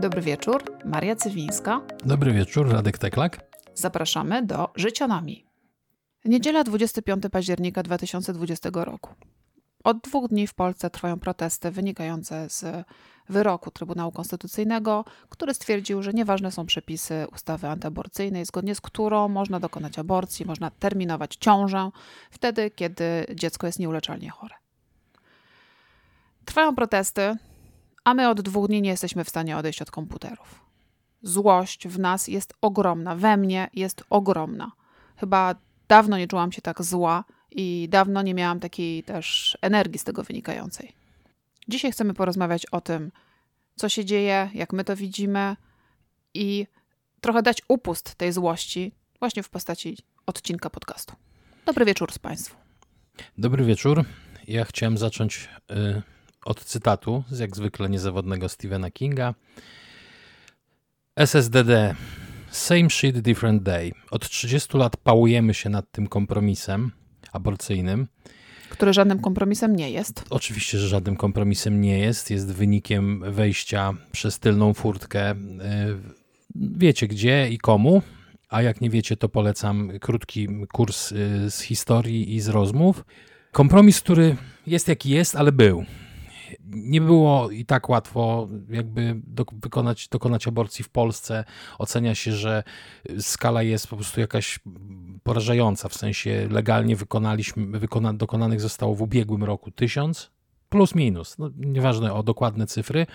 [0.00, 1.80] Dobry wieczór, Maria Cywińska.
[2.04, 3.40] Dobry wieczór, Radek Teklak.
[3.74, 5.44] Zapraszamy do Życionami.
[6.24, 9.14] Niedziela 25 października 2020 roku.
[9.84, 12.86] Od dwóch dni w Polsce trwają protesty wynikające z
[13.28, 19.60] wyroku Trybunału Konstytucyjnego, który stwierdził, że nieważne są przepisy ustawy antyaborcyjnej, zgodnie z którą można
[19.60, 21.90] dokonać aborcji, można terminować ciążę
[22.30, 24.54] wtedy, kiedy dziecko jest nieuleczalnie chore.
[26.44, 27.36] Trwają protesty,
[28.08, 30.64] a my od dwóch dni nie jesteśmy w stanie odejść od komputerów.
[31.22, 34.72] Złość w nas jest ogromna, we mnie jest ogromna.
[35.16, 35.54] Chyba
[35.88, 40.22] dawno nie czułam się tak zła i dawno nie miałam takiej też energii z tego
[40.22, 40.92] wynikającej.
[41.68, 43.12] Dzisiaj chcemy porozmawiać o tym,
[43.76, 45.56] co się dzieje, jak my to widzimy
[46.34, 46.66] i
[47.20, 51.14] trochę dać upust tej złości właśnie w postaci odcinka podcastu.
[51.66, 52.56] Dobry wieczór z Państwu.
[53.38, 54.04] Dobry wieczór.
[54.46, 56.02] Ja chciałem zacząć y,
[56.44, 59.34] od cytatu z jak zwykle niezawodnego Stephena Kinga.
[61.16, 61.94] SSDD.
[62.50, 63.92] Same shit, different day.
[64.10, 66.90] Od 30 lat pałujemy się nad tym kompromisem
[67.32, 68.06] aborcyjnym.
[68.70, 70.24] Który żadnym kompromisem nie jest.
[70.30, 72.30] Oczywiście, że żadnym kompromisem nie jest.
[72.30, 75.32] Jest wynikiem wejścia przez tylną furtkę.
[75.32, 75.36] y,
[76.54, 78.02] Wiecie gdzie i komu.
[78.48, 83.04] A jak nie wiecie, to polecam krótki kurs y, z historii i z rozmów.
[83.52, 85.84] Kompromis, który jest jaki jest, ale był
[86.70, 91.44] nie było i tak łatwo jakby do, wykonać, dokonać aborcji w Polsce.
[91.78, 92.62] Ocenia się, że
[93.18, 94.58] skala jest po prostu jakaś
[95.22, 100.30] porażająca, w sensie legalnie wykonaliśmy, wykona, dokonanych zostało w ubiegłym roku tysiąc,
[100.68, 103.06] plus minus, no, nieważne o dokładne cyfry,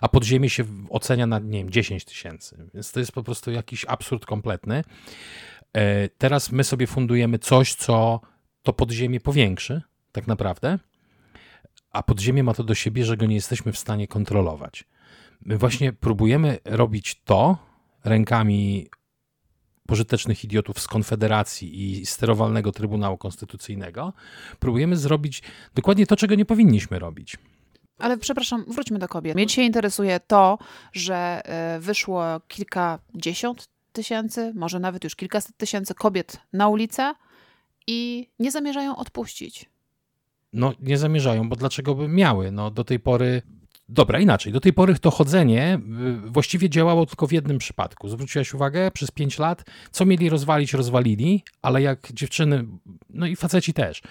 [0.00, 3.84] a podziemie się ocenia na, nie wiem, 10 tysięcy, więc to jest po prostu jakiś
[3.88, 4.84] absurd kompletny.
[5.72, 8.20] E, teraz my sobie fundujemy coś, co
[8.62, 9.82] to podziemie powiększy,
[10.12, 10.78] tak naprawdę,
[11.92, 14.84] a podziemie ma to do siebie, że go nie jesteśmy w stanie kontrolować.
[15.40, 17.58] My właśnie próbujemy robić to
[18.04, 18.88] rękami
[19.86, 24.12] pożytecznych idiotów z Konfederacji i sterowalnego Trybunału Konstytucyjnego.
[24.58, 25.42] Próbujemy zrobić
[25.74, 27.36] dokładnie to, czego nie powinniśmy robić.
[27.98, 29.34] Ale przepraszam, wróćmy do kobiet.
[29.34, 30.58] Mnie dzisiaj interesuje to,
[30.92, 37.14] że e, wyszło kilkadziesiąt tysięcy, może nawet już kilkaset tysięcy kobiet na ulicę
[37.86, 39.71] i nie zamierzają odpuścić.
[40.52, 42.52] No nie zamierzają, bo dlaczego by miały?
[42.52, 43.42] No do tej pory
[43.88, 44.52] Dobra, inaczej.
[44.52, 45.80] Do tej pory to chodzenie
[46.24, 48.08] y, właściwie działało tylko w jednym przypadku.
[48.08, 52.64] Zwróciłaś uwagę, przez 5 lat, co mieli rozwalić, rozwalili, ale jak dziewczyny,
[53.10, 54.02] no i faceci też,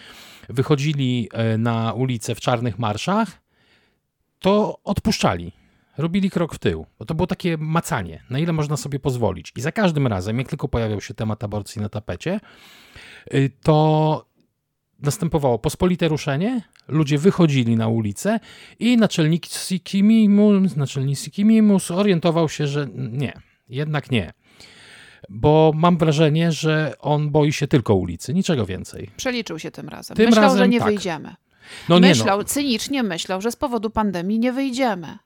[0.50, 3.42] wychodzili e, na ulicę w czarnych marszach,
[4.40, 5.52] to odpuszczali.
[5.98, 9.54] Robili krok w tył, bo to było takie macanie, na ile można sobie pozwolić.
[9.56, 12.40] I za każdym razem, jak tylko pojawiał się temat aborcji na tapecie,
[13.34, 14.31] y, to
[15.02, 18.40] następowało pospolite ruszenie, ludzie wychodzili na ulicę
[18.80, 23.34] i naczelnik Sikimimus, naczelnik Sikimimus orientował się, że nie,
[23.70, 24.34] jednak nie.
[25.30, 29.10] Bo mam wrażenie, że on boi się tylko ulicy, niczego więcej.
[29.18, 30.18] Przeliczył się tym razem.
[30.18, 30.88] Tym myślał, razem że nie tak.
[30.88, 31.36] wyjdziemy.
[31.90, 35.18] No nie myślał, no, cynicznie myślał, że z powodu pandemii nie wyjdziemy.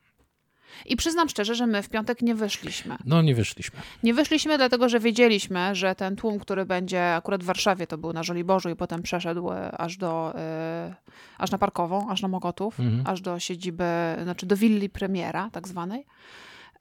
[0.86, 2.96] I przyznam szczerze, że my w piątek nie wyszliśmy.
[3.06, 3.80] no nie wyszliśmy.
[4.04, 8.14] Nie wyszliśmy dlatego, że wiedzieliśmy, że ten tłum, który będzie akurat w Warszawie, to był
[8.14, 10.96] na Żoliborzu i potem przeszedł e, aż do, e,
[11.38, 13.04] aż na Parkową, aż na Mokotów, Mhm.
[13.08, 13.84] aż do siedziby,
[14.24, 16.06] znaczy do willi premiera tak zwanej.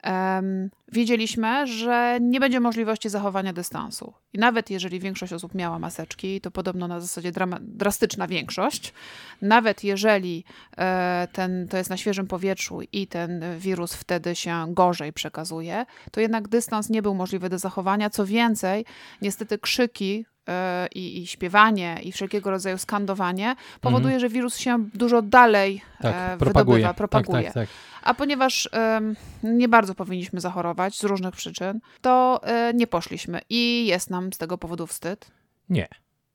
[0.05, 4.13] Em, wiedzieliśmy, że nie będzie możliwości zachowania dystansu.
[4.33, 8.93] I nawet jeżeli większość osób miała maseczki, to podobno na zasadzie drastyczna większość,
[9.41, 10.43] nawet jeżeli
[10.77, 16.21] e, ten, to jest na świeżym powietrzu i ten wirus wtedy się gorzej przekazuje, to
[16.21, 18.09] jednak dystans nie był możliwy do zachowania.
[18.09, 18.85] Co więcej,
[19.21, 20.25] niestety krzyki
[20.95, 26.37] i, i śpiewanie i wszelkiego rodzaju skandowanie powoduje, że wirus się dużo dalej Tak, e,
[26.37, 26.75] propaguje.
[26.77, 27.43] wydobywa, propaguje.
[27.43, 27.69] Tak, tak, tak.
[28.03, 28.69] A ponieważ
[29.43, 34.37] nie bardzo powinniśmy zachorować z różnych przyczyn, to e, nie poszliśmy i jest nam z
[34.37, 35.31] tego powodu wstyd.
[35.69, 35.87] Nie.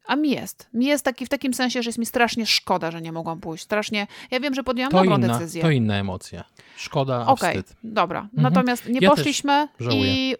[0.06, 0.68] A mi jest.
[0.74, 3.64] Mi jest taki w takim sensie, że jest mi strasznie szkoda, że nie mogłam pójść.
[3.64, 4.06] Strasznie.
[4.30, 5.62] Ja wiem, że podjęłam To dobrą inna, decyzję.
[5.62, 6.44] to inna emocja.
[6.76, 7.76] Szkoda, a Okej, wstyd.
[7.84, 8.20] dobra.
[8.20, 8.42] Mhm.
[8.42, 10.36] Natomiast nie Ja poszliśmy i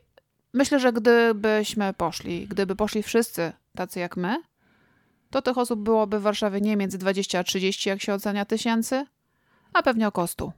[0.53, 4.43] myślę, że gdybyśmy poszli, gdyby poszli wszyscy tacy jak my,
[5.31, 9.07] to tych osób byłoby w Warszawie nie między 20 a 30, jak się ocenia tysięcy,
[9.73, 10.53] a pewnie około 100.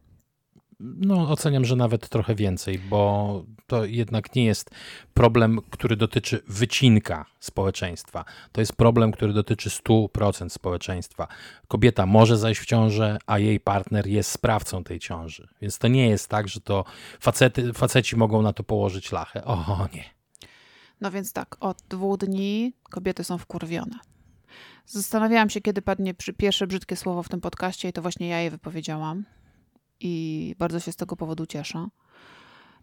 [0.83, 4.71] No, oceniam, że nawet trochę więcej, bo to jednak nie jest
[5.15, 8.25] problem, który dotyczy wycinka społeczeństwa.
[8.53, 11.29] To jest problem, który dotyczy 100% społeczeństwa.
[11.69, 15.49] Kobieta może zajść w ciążę, a jej partner jest sprawcą tej ciąży.
[15.61, 16.85] Więc to nie jest tak, że to
[17.21, 19.45] facety, faceci mogą na to położyć lachę.
[19.45, 20.05] O nie.
[21.01, 23.99] No więc tak, od dwóch dni kobiety są wkurwione.
[24.87, 28.51] Zastanawiałam się, kiedy padnie pierwsze brzydkie słowo w tym podcaście i to właśnie ja je
[28.51, 29.25] wypowiedziałam.
[30.03, 31.89] I bardzo się z tego powodu cieszę.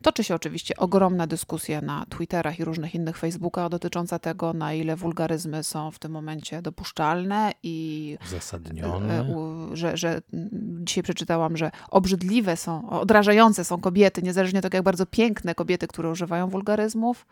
[0.01, 4.95] Toczy się oczywiście ogromna dyskusja na Twitterach i różnych innych Facebookach dotycząca tego, na ile
[4.95, 9.19] wulgaryzmy są w tym momencie dopuszczalne i uzasadnione.
[9.19, 9.35] E,
[9.73, 10.21] że, że
[10.79, 15.87] dzisiaj przeczytałam, że obrzydliwe są, odrażające są kobiety, niezależnie od tego, jak bardzo piękne kobiety,
[15.87, 17.25] które używają wulgaryzmów.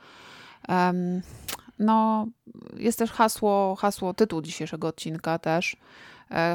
[0.70, 1.22] Um,
[1.80, 2.28] no,
[2.78, 5.78] jest też hasło, hasło, tytuł dzisiejszego odcinka też,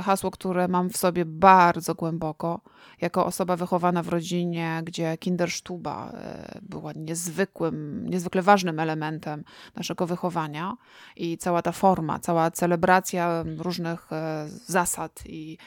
[0.05, 2.61] hasło, które mam w sobie bardzo głęboko,
[3.01, 9.45] jako osoba wychowana w rodzinie, gdzie Kinderstuba e, była niezwykłym, niezwykle ważnym elementem
[9.77, 10.77] naszego wychowania
[11.17, 15.59] i cała ta forma, cała celebracja różnych e, zasad i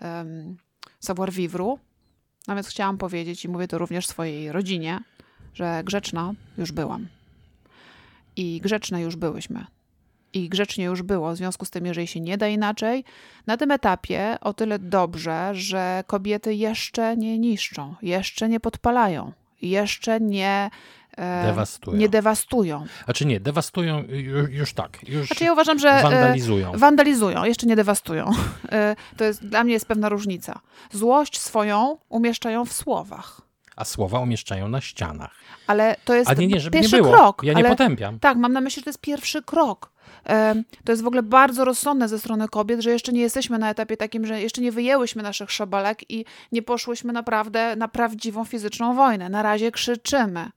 [0.00, 0.56] um,
[1.00, 1.76] savoir vivre.
[2.48, 5.00] No chciałam powiedzieć, i mówię to również swojej rodzinie,
[5.54, 7.08] że grzeczna już byłam
[8.36, 9.66] i grzeczne już byłyśmy.
[10.34, 13.04] I grzecznie już było, w związku z tym, jeżeli się nie da inaczej,
[13.46, 19.32] na tym etapie o tyle dobrze, że kobiety jeszcze nie niszczą, jeszcze nie podpalają,
[19.62, 20.70] jeszcze nie
[21.16, 21.96] e, dewastują.
[21.96, 22.86] Nie dewastują.
[23.04, 25.08] Znaczy nie, dewastują już, już tak.
[25.08, 26.72] Już znaczy ja uważam, że e, wandalizują.
[26.72, 28.30] wandalizują, jeszcze nie dewastują.
[28.72, 30.60] E, to jest, dla mnie jest pewna różnica.
[30.92, 33.43] Złość swoją umieszczają w słowach
[33.76, 35.34] a słowa umieszczają na ścianach.
[35.66, 37.42] Ale to jest nie, nie, pierwszy krok.
[37.44, 38.18] Ja nie potępiam.
[38.18, 39.94] Tak, mam na myśli, że to jest pierwszy krok.
[40.84, 43.96] To jest w ogóle bardzo rozsądne ze strony kobiet, że jeszcze nie jesteśmy na etapie
[43.96, 49.28] takim, że jeszcze nie wyjęłyśmy naszych szabalek i nie poszłyśmy naprawdę na prawdziwą fizyczną wojnę.
[49.28, 50.50] Na razie krzyczymy.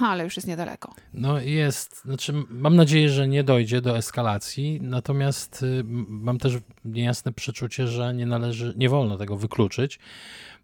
[0.00, 0.94] Ale już jest niedaleko.
[1.14, 6.52] No jest, znaczy mam nadzieję, że nie dojdzie do eskalacji, natomiast y, mam też
[6.84, 9.98] niejasne przeczucie, że nie należy, nie wolno tego wykluczyć,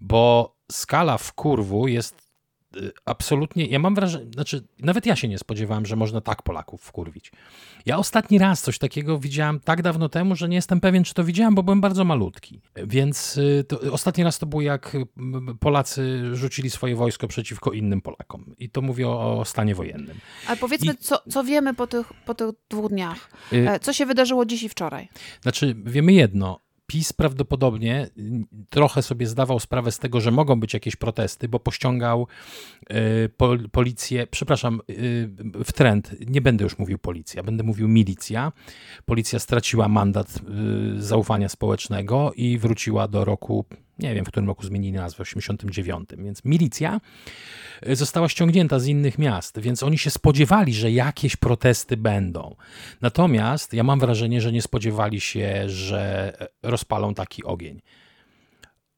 [0.00, 2.30] bo skala w kurwu jest
[2.76, 6.82] y, absolutnie, ja mam wrażenie, znaczy nawet ja się nie spodziewałem, że można tak Polaków
[6.82, 7.32] wkurwić.
[7.86, 11.24] Ja ostatni raz coś takiego widziałem tak dawno temu, że nie jestem pewien, czy to
[11.24, 12.60] widziałem, bo byłem bardzo malutki.
[12.76, 14.96] Więc y, to, ostatni raz to było jak
[15.60, 18.54] Polacy rzucili swoje wojsko przeciwko innym Polakom.
[18.58, 20.16] I to mówię o, o stanie wojennym.
[20.46, 20.96] Ale powiedzmy, I...
[20.96, 23.30] co, co wiemy po tych, po tych dwóch dniach?
[23.52, 25.08] Y, e, co się wydarzyło dziś i wczoraj?
[25.42, 26.64] Znaczy, wiemy jedno.
[26.86, 28.08] PiS prawdopodobnie
[28.70, 32.26] trochę sobie zdawał sprawę z tego, że mogą być jakieś protesty, bo pościągał
[32.92, 35.30] y, policję, przepraszam, y,
[35.64, 38.52] w trend, nie będę już mówił policja, będę mówił milicja.
[39.04, 40.40] Policja straciła mandat
[40.96, 43.64] y, zaufania społecznego i wróciła do roku
[43.98, 46.08] nie wiem, w którym roku zmienili nazwę, w 89.
[46.18, 47.00] Więc milicja
[47.88, 52.56] y, została ściągnięta z innych miast, więc oni się spodziewali, że jakieś protesty będą.
[53.00, 57.80] Natomiast ja mam wrażenie, że nie spodziewali się, że e, rozpalą taki ogień.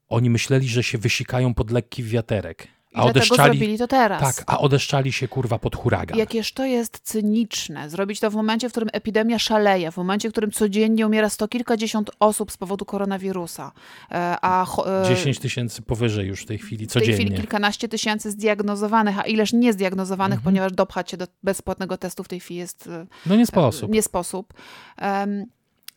[0.09, 2.76] Oni myśleli, że się wysikają pod lekki wiaterek.
[2.97, 4.21] A odeszczali, zrobili to teraz.
[4.21, 6.17] Tak, a odeszczali się kurwa pod huragan.
[6.17, 7.89] Jakież to jest cyniczne.
[7.89, 11.47] Zrobić to w momencie, w którym epidemia szaleje, w momencie, w którym codziennie umiera sto
[11.47, 13.71] kilkadziesiąt osób z powodu koronawirusa.
[14.11, 14.65] E, a,
[15.09, 17.13] 10 e, tysięcy powyżej już w tej chwili codziennie.
[17.13, 20.43] W tej chwili kilkanaście tysięcy zdiagnozowanych, a ileż niezdiagnozowanych, mhm.
[20.43, 23.91] ponieważ dopchać się do bezpłatnego testu w tej chwili jest e, no nie sposób.
[23.91, 24.53] Nie sposób.
[25.01, 25.45] Um,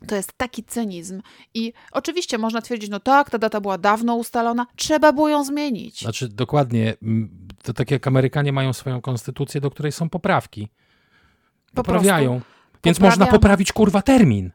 [0.06, 1.22] to jest taki cynizm.
[1.54, 6.00] I oczywiście można twierdzić, no tak, ta data była dawno ustalona, trzeba było ją zmienić.
[6.00, 6.94] Znaczy, dokładnie,
[7.62, 10.68] to tak jak Amerykanie mają swoją konstytucję, do której są poprawki.
[11.74, 12.40] Poprawiają.
[12.84, 14.50] Więc można poprawić kurwa termin.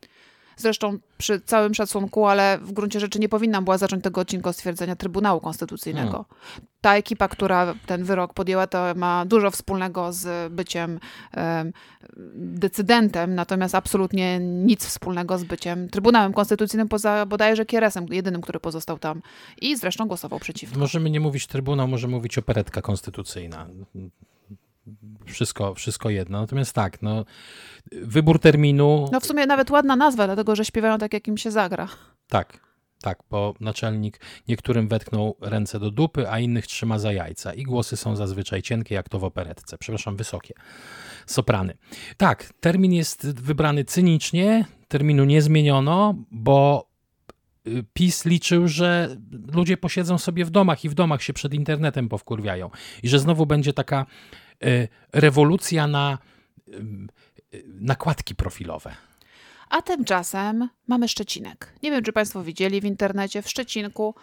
[0.58, 4.56] Zresztą przy całym szacunku, ale w gruncie rzeczy nie powinnam była zacząć tego odcinka od
[4.56, 6.12] stwierdzenia Trybunału Konstytucyjnego.
[6.12, 6.68] Hmm.
[6.82, 11.00] Ta ekipa, która ten wyrok podjęła, to ma dużo wspólnego z byciem
[11.38, 11.74] um,
[12.36, 19.00] decydentem, natomiast absolutnie nic wspólnego z byciem Trybunałem Konstytucyjnym, poza bodajże Kieresem, jedynym, który pozostał
[19.00, 19.22] tam
[19.62, 20.80] i zresztą głosował przeciwko.
[20.80, 23.68] Możemy nie mówić Trybunał, możemy mówić operetka konstytucyjna
[25.26, 26.42] wszystko, wszystko jedno.
[26.42, 27.26] Natomiast tak, no,
[27.92, 29.10] wybór terminu.
[29.12, 31.88] No w sumie nawet ładna nazwa, dlatego że śpiewają tak, jak im się zagra.
[32.28, 32.60] Tak,
[33.02, 37.54] tak, bo naczelnik niektórym wetknął ręce do dupy, a innych trzyma za jajca.
[37.54, 39.78] I głosy są zazwyczaj cienkie, jak to w operetce.
[39.78, 40.54] Przepraszam, wysokie.
[41.26, 41.78] Soprany.
[42.18, 46.90] Tak, termin jest wybrany cynicznie, terminu nie zmieniono, bo
[47.68, 49.18] y, PiS liczył, że
[49.54, 52.70] ludzie posiedzą sobie w domach i w domach się przed internetem powkurwiają.
[53.04, 54.06] I że znowu będzie taka
[55.14, 56.18] rewolucja na
[56.68, 56.72] e,
[57.66, 58.96] nakładki profilowe.
[59.70, 61.74] A tymczasem mamy Szczecinek.
[61.84, 64.16] Nie wiem, czy Państwo widzieli w internecie, w Szczecinku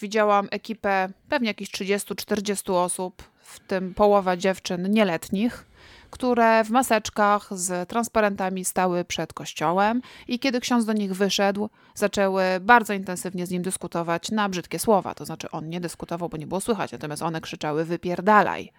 [0.00, 5.66] widziałam ekipę pewnie jakieś 30-40 osób, w tym połowa dziewczyn nieletnich,
[6.10, 12.42] które w maseczkach z transparentami stały przed kościołem i kiedy ksiądz do nich wyszedł, zaczęły
[12.60, 15.14] bardzo intensywnie z nim dyskutować na brzydkie słowa.
[15.14, 18.72] To znaczy on nie dyskutował, bo nie było słychać, natomiast one krzyczały wypierdalaj.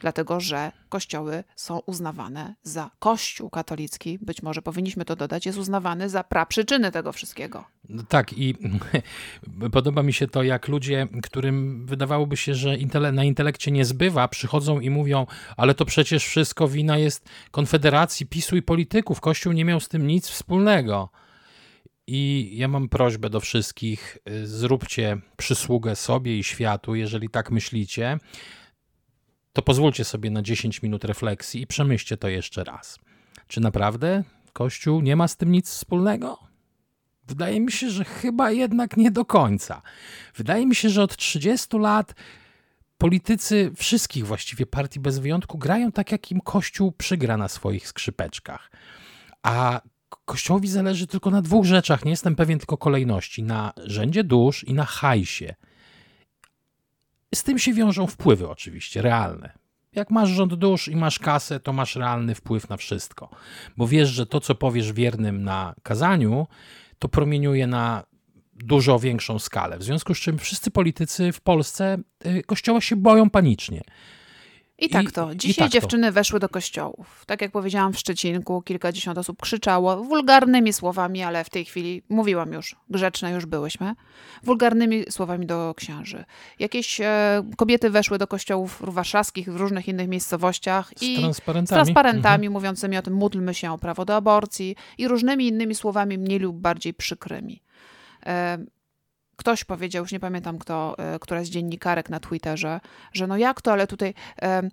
[0.00, 6.08] Dlatego że kościoły są uznawane za Kościół katolicki, być może powinniśmy to dodać, jest uznawany
[6.08, 7.64] za praprzyczyny tego wszystkiego.
[7.88, 8.54] No tak i
[9.72, 12.76] podoba mi się to, jak ludzie, którym wydawałoby się, że
[13.12, 15.26] na intelekcie nie zbywa, przychodzą i mówią,
[15.56, 19.20] ale to przecież wszystko wina jest Konfederacji, PiSu i polityków.
[19.20, 21.08] Kościół nie miał z tym nic wspólnego.
[22.06, 28.18] I ja mam prośbę do wszystkich: y, zróbcie przysługę sobie i światu, jeżeli tak myślicie,
[29.52, 32.98] to pozwólcie sobie na 10 minut refleksji i przemyślcie to jeszcze raz.
[33.46, 36.38] Czy naprawdę Kościół nie ma z tym nic wspólnego?
[37.28, 39.82] Wydaje mi się, że chyba jednak nie do końca.
[40.34, 42.14] Wydaje mi się, że od 30 lat
[42.98, 48.70] politycy wszystkich właściwie partii bez wyjątku grają tak, jak im Kościół przygra na swoich skrzypeczkach.
[49.42, 49.80] A
[50.24, 54.74] Kościołowi zależy tylko na dwóch rzeczach, nie jestem pewien tylko kolejności: na rzędzie dusz i
[54.74, 55.54] na hajsie.
[57.34, 59.52] Z tym się wiążą wpływy, oczywiście, realne.
[59.92, 63.30] Jak masz rząd dusz i masz kasę, to masz realny wpływ na wszystko.
[63.76, 66.46] Bo wiesz, że to, co powiesz wiernym na kazaniu,
[66.98, 68.04] to promieniuje na
[68.54, 69.78] dużo większą skalę.
[69.78, 73.82] W związku z czym wszyscy politycy w Polsce y, kościoła się boją panicznie.
[74.80, 75.34] I tak to.
[75.34, 76.12] Dzisiaj tak dziewczyny to.
[76.12, 77.24] weszły do kościołów.
[77.26, 82.52] Tak jak powiedziałam w Szczecinku, kilkadziesiąt osób krzyczało wulgarnymi słowami, ale w tej chwili mówiłam
[82.52, 83.94] już, grzeczne już byłyśmy,
[84.42, 86.24] wulgarnymi słowami do księży.
[86.58, 91.70] Jakieś e, kobiety weszły do kościołów warszawskich w różnych innych miejscowościach z i transparentami, z
[91.70, 92.52] transparentami mhm.
[92.52, 96.56] mówiącymi o tym módlmy się o prawo do aborcji i różnymi innymi słowami mniej lub
[96.56, 97.62] bardziej przykrymi.
[98.26, 98.58] E,
[99.40, 102.80] ktoś powiedział, już nie pamiętam kto, e, która z dziennikarek na Twitterze,
[103.12, 104.70] że no jak to, ale tutaj e, e,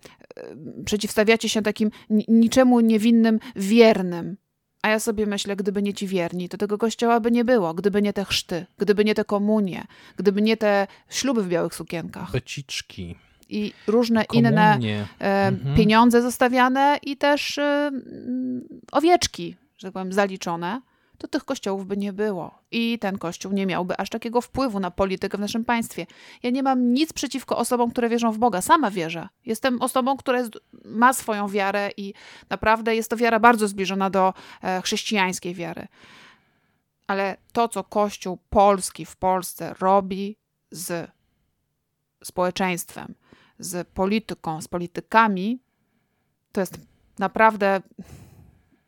[0.86, 1.92] przeciwstawiacie się takim
[2.28, 4.38] niczemu niewinnym wiernym.
[4.82, 7.74] A ja sobie myślę, gdyby nie ci wierni, to tego kościoła by nie było.
[7.74, 9.86] Gdyby nie te chrzty, gdyby nie te komunie,
[10.18, 12.32] gdyby nie te śluby w białych sukienkach.
[12.32, 13.16] Beciczki.
[13.50, 14.50] I różne Komunie.
[14.50, 14.80] inne
[15.20, 15.76] mhm.
[15.76, 17.92] pieniądze zostawiane i też e,
[18.92, 20.82] owieczki, że tak powiem, zaliczone
[21.18, 22.60] to tych kościołów by nie było.
[22.72, 26.06] I ten kościół nie miałby aż takiego wpływu na politykę w naszym państwie.
[26.44, 28.62] Ja nie mam nic przeciwko osobom, które wierzą w Boga.
[28.62, 29.28] Sama wierzę.
[29.46, 30.52] Jestem osobą, która jest,
[30.86, 32.14] ma swoją wiarę i
[32.50, 35.88] naprawdę jest to wiara bardzo zbliżona do e, chrześcijańskiej wiary.
[37.08, 40.38] Ale to, co Kościół polski w Polsce robi
[40.72, 41.12] z
[42.24, 43.16] społeczeństwem,
[43.60, 45.60] z polityką, z politykami,
[46.52, 46.80] to jest
[47.20, 47.82] naprawdę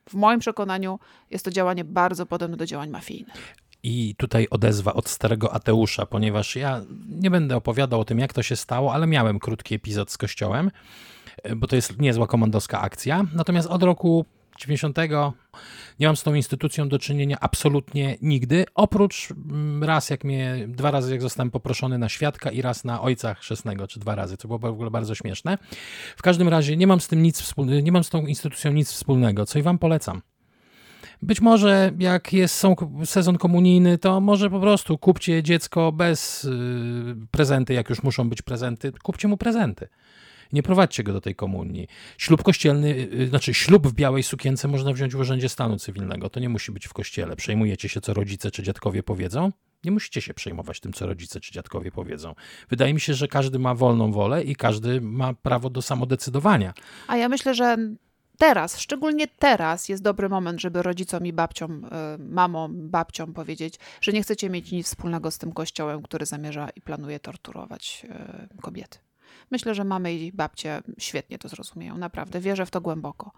[0.10, 1.00] w moim przekonaniu
[1.32, 3.56] jest to działanie bardzo podobne do działań mafijnych.
[3.84, 8.44] I tutaj odezwa od starego Ateusza, ponieważ ja nie będę opowiadał o tym, jak to
[8.44, 10.72] się stało, ale miałem krótki epizod z kościołem,
[11.56, 13.24] bo to jest niezła komandowska akcja.
[13.34, 14.26] Natomiast od roku
[14.60, 14.98] 90
[16.00, 20.92] nie mam z tą instytucją do czynienia absolutnie nigdy, oprócz mm, raz, jak mnie, dwa
[20.92, 24.48] razy jak zostałem poproszony na świadka i raz na ojca chrzestnego, czy dwa razy, co
[24.48, 25.58] było w ogóle bardzo śmieszne.
[26.18, 28.92] W każdym razie nie mam z tym nic wspólnego, nie mam z tą instytucją nic
[28.92, 30.22] wspólnego, co i wam polecam.
[31.22, 32.76] Być może jak jest są
[33.06, 38.42] sezon komunijny, to może po prostu kupcie dziecko bez yy, prezenty, jak już muszą być
[38.42, 39.88] prezenty, kupcie mu prezenty
[40.54, 41.88] nie prowadźcie go do tej komunii.
[42.18, 46.30] Ślub kościelny, y, y, znaczy ślub w białej sukience można wziąć w urzędzie stanu cywilnego.
[46.30, 47.36] To nie musi być w kościele.
[47.36, 49.52] Przejmujecie się, co rodzice czy dziadkowie powiedzą?
[49.84, 52.36] Nie musicie się przejmować tym, co rodzice czy dziadkowie powiedzą.
[52.70, 56.74] Wydaje mi się, że każdy ma wolną wolę i każdy ma prawo do samodecydowania.
[57.08, 57.78] A ja myślę, że
[58.38, 64.12] teraz, szczególnie teraz jest dobry moment, żeby rodzicom i babciom, y, mamom, babciom powiedzieć, że
[64.12, 68.06] nie chcecie mieć nic wspólnego z tym kościołem, który zamierza i planuje torturować
[68.62, 69.00] kobiety.
[69.52, 72.40] Myślę, że mamy i babcie świetnie to zrozumieją, naprawdę.
[72.40, 73.32] Wierzę w to głęboko.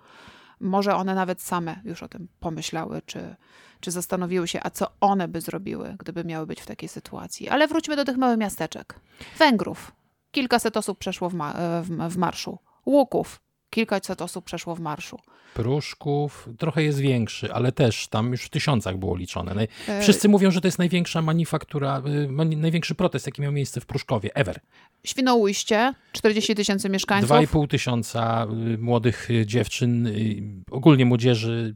[0.59, 3.35] Może one nawet same już o tym pomyślały, czy,
[3.79, 7.49] czy zastanowiły się, a co one by zrobiły, gdyby miały być w takiej sytuacji.
[7.49, 8.99] Ale wróćmy do tych małych miasteczek.
[9.37, 9.91] Węgrów.
[10.31, 12.59] Kilkaset osób przeszło w, ma w, w marszu.
[12.85, 13.41] Łuków
[13.71, 15.19] kilkaset osób przeszło w marszu.
[15.53, 19.67] Pruszków trochę jest większy, ale też tam już w tysiącach było liczone.
[19.87, 22.01] E, wszyscy mówią, że to jest największa manifaktura,
[22.51, 24.59] y, największy protest, jaki miał miejsce w Pruszkowie, ever.
[25.03, 27.31] Świnoujście, 40 tysięcy mieszkańców.
[27.31, 30.09] 2,5 tysiąca y, młodych y, dziewczyn,
[30.71, 31.75] ogólnie młodzieży,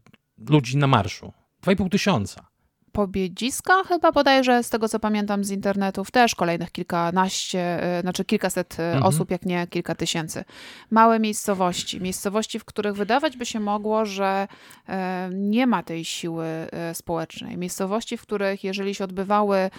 [0.49, 1.33] ludzi na marszu.
[1.63, 2.54] 2,5 tysiąca.
[2.95, 8.79] Pobiedziska chyba bodajże, z tego co pamiętam z internetów, też kolejnych kilkanaście, e, znaczy kilkaset
[8.79, 9.03] e, mhm.
[9.03, 10.43] osób, jak nie kilka tysięcy.
[10.91, 14.47] Małe miejscowości, miejscowości, w których wydawać by się mogło, że
[14.89, 16.45] e, nie ma tej siły
[16.93, 17.57] społecznej.
[17.57, 19.69] Miejscowości, w których jeżeli się odbywały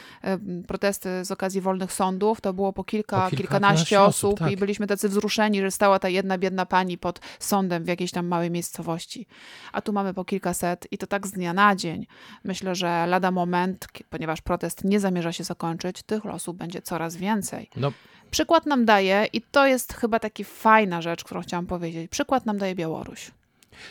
[0.68, 4.52] protesty z okazji wolnych sądów, to było po kilka, po kilkanaście osób, osób tak.
[4.52, 8.26] i byliśmy tacy wzruszeni, że stała ta jedna biedna pani pod sądem w jakiejś tam
[8.26, 9.26] małej miejscowości.
[9.72, 12.06] A tu mamy po kilkaset i to tak z dnia na dzień.
[12.44, 17.70] Myślę, że lada moment, ponieważ protest nie zamierza się zakończyć, tych losów będzie coraz więcej.
[17.76, 17.92] No.
[18.30, 22.58] Przykład nam daje, i to jest chyba taka fajna rzecz, którą chciałam powiedzieć, przykład nam
[22.58, 23.30] daje Białoruś.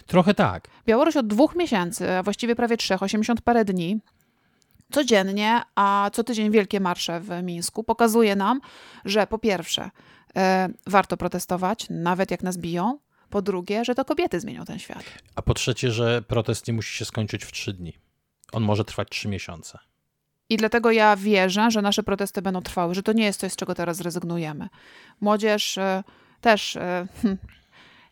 [0.07, 0.67] Trochę tak.
[0.85, 3.99] Białoruś od dwóch miesięcy, a właściwie prawie trzech, 80 parę dni,
[4.91, 8.61] codziennie, a co tydzień wielkie marsze w Mińsku, pokazuje nam,
[9.05, 9.89] że po pierwsze,
[10.35, 12.99] e, warto protestować, nawet jak nas biją.
[13.29, 15.03] Po drugie, że to kobiety zmienią ten świat.
[15.35, 17.93] A po trzecie, że protest nie musi się skończyć w trzy dni.
[18.51, 19.79] On może trwać trzy miesiące.
[20.49, 23.55] I dlatego ja wierzę, że nasze protesty będą trwały, że to nie jest coś, z
[23.55, 24.69] czego teraz zrezygnujemy.
[25.21, 26.03] Młodzież e,
[26.41, 27.37] też e, hm,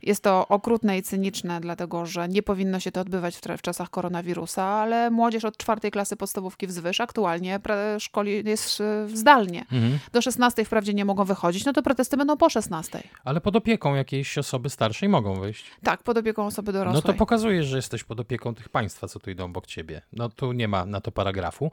[0.04, 3.90] jest to okrutne i cyniczne, dlatego że nie powinno się to odbywać w, w czasach
[3.90, 7.60] koronawirusa, ale młodzież od czwartej klasy podstawówki wzwyż aktualnie
[8.00, 9.60] szkoli jest e, zdalnie.
[9.60, 10.00] Mhm.
[10.12, 13.04] Do 16 wprawdzie nie mogą wychodzić, no to protesty będą po 16.
[13.24, 15.66] Ale pod opieką jakiejś osoby starszej mogą wyjść.
[15.84, 17.02] Tak, pod opieką osoby dorosłej.
[17.06, 20.02] No to pokazujesz, że jesteś pod opieką tych państwa, co tu idą obok ciebie.
[20.14, 21.72] No tu nie ma na to paragrafu.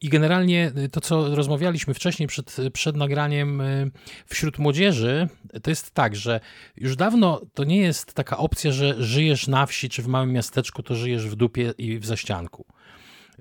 [0.00, 3.90] I generalnie y, to, co rozmawialiśmy wcześniej przed, przed nagraniem y,
[4.26, 5.28] wśród młodzieży,
[5.62, 6.40] to jest tak, że
[6.76, 10.82] już dawno to nie jest taka opcja, że żyjesz na wsi czy w małym miasteczku,
[10.82, 12.66] to żyjesz w dupie i w zaścianku.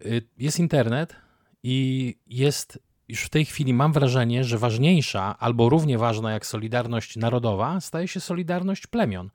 [0.05, 1.15] Y, jest internet
[1.63, 7.15] i jest już w tej chwili mam wrażenie, że ważniejsza albo równie ważna jak solidarność
[7.15, 9.29] narodowa staje się solidarność plemion.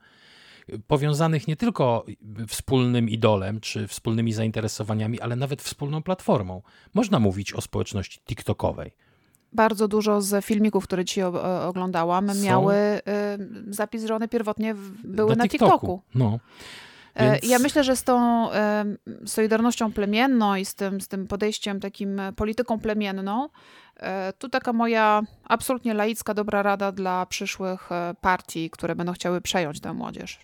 [0.87, 2.05] Powiązanych nie tylko
[2.47, 6.61] wspólnym idolem czy wspólnymi zainteresowaniami, ale nawet wspólną platformą.
[6.93, 8.91] Można mówić o społeczności TikTokowej
[9.53, 11.21] bardzo dużo z filmików, które ci
[11.67, 12.41] oglądałam, Są...
[12.45, 12.75] miały
[13.67, 15.71] zapis, że one pierwotnie były na TikToku.
[15.71, 16.01] TikToku.
[16.15, 16.39] No.
[17.13, 17.47] E, Więc...
[17.47, 18.47] Ja myślę, że z tą
[19.25, 23.49] solidarnością plemienną i z tym, z tym podejściem, takim polityką plemienną,
[23.97, 29.41] e, tu taka moja absolutnie laicka dobra rada dla przyszłych e, partii, które będą chciały
[29.41, 30.39] przejąć tę młodzież.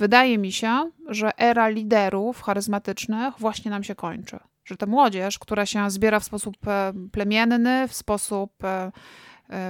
[0.00, 4.38] Wydaje mi się, że era liderów charyzmatycznych właśnie nam się kończy.
[4.64, 8.92] Że ta młodzież, która się zbiera w sposób e, plemienny, w sposób e,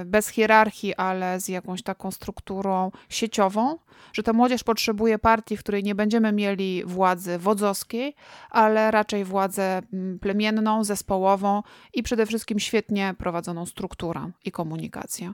[0.05, 3.77] bez hierarchii, ale z jakąś taką strukturą sieciową,
[4.13, 8.15] że ta młodzież potrzebuje partii, w której nie będziemy mieli władzy wodzowskiej,
[8.49, 9.81] ale raczej władzę
[10.21, 15.33] plemienną, zespołową i przede wszystkim świetnie prowadzoną strukturę i komunikację.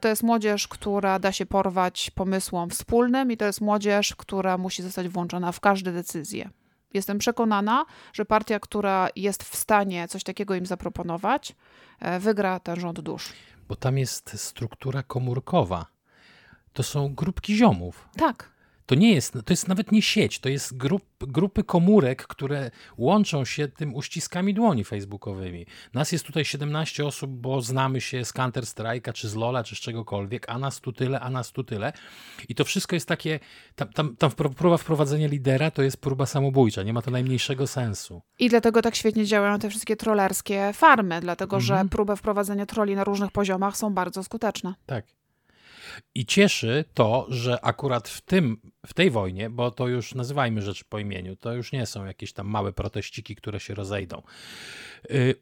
[0.00, 4.82] To jest młodzież, która da się porwać pomysłom wspólnym i to jest młodzież, która musi
[4.82, 6.50] zostać włączona w każde decyzje.
[6.94, 11.54] Jestem przekonana, że partia, która jest w stanie coś takiego im zaproponować,
[12.00, 13.32] e, wygra ten rząd dusz.
[13.68, 15.86] Bo tam jest struktura komórkowa.
[16.72, 18.08] To są grupki ziomów.
[18.16, 18.55] Tak.
[18.86, 23.44] To nie jest, to jest nawet nie sieć, to jest grup, grupy komórek, które łączą
[23.44, 25.66] się tym uściskami dłoni facebookowymi.
[25.94, 29.76] Nas jest tutaj 17 osób, bo znamy się z Counter Strike'a, czy z Lola, czy
[29.76, 31.92] z czegokolwiek, a nas tu tyle, a nas tu tyle.
[32.48, 33.40] I to wszystko jest takie,
[33.74, 38.22] tam, tam, tam próba wprowadzenia lidera to jest próba samobójcza, nie ma to najmniejszego sensu.
[38.38, 41.88] I dlatego tak świetnie działają te wszystkie trollerskie farmy, dlatego że mhm.
[41.88, 44.74] próby wprowadzenia troli na różnych poziomach są bardzo skuteczne.
[44.86, 45.04] Tak.
[46.14, 50.84] I cieszy to, że akurat w tym, w tej wojnie, bo to już nazywajmy rzeczy
[50.88, 54.22] po imieniu, to już nie są jakieś tam małe proteściki, które się rozejdą.
[55.10, 55.34] Y,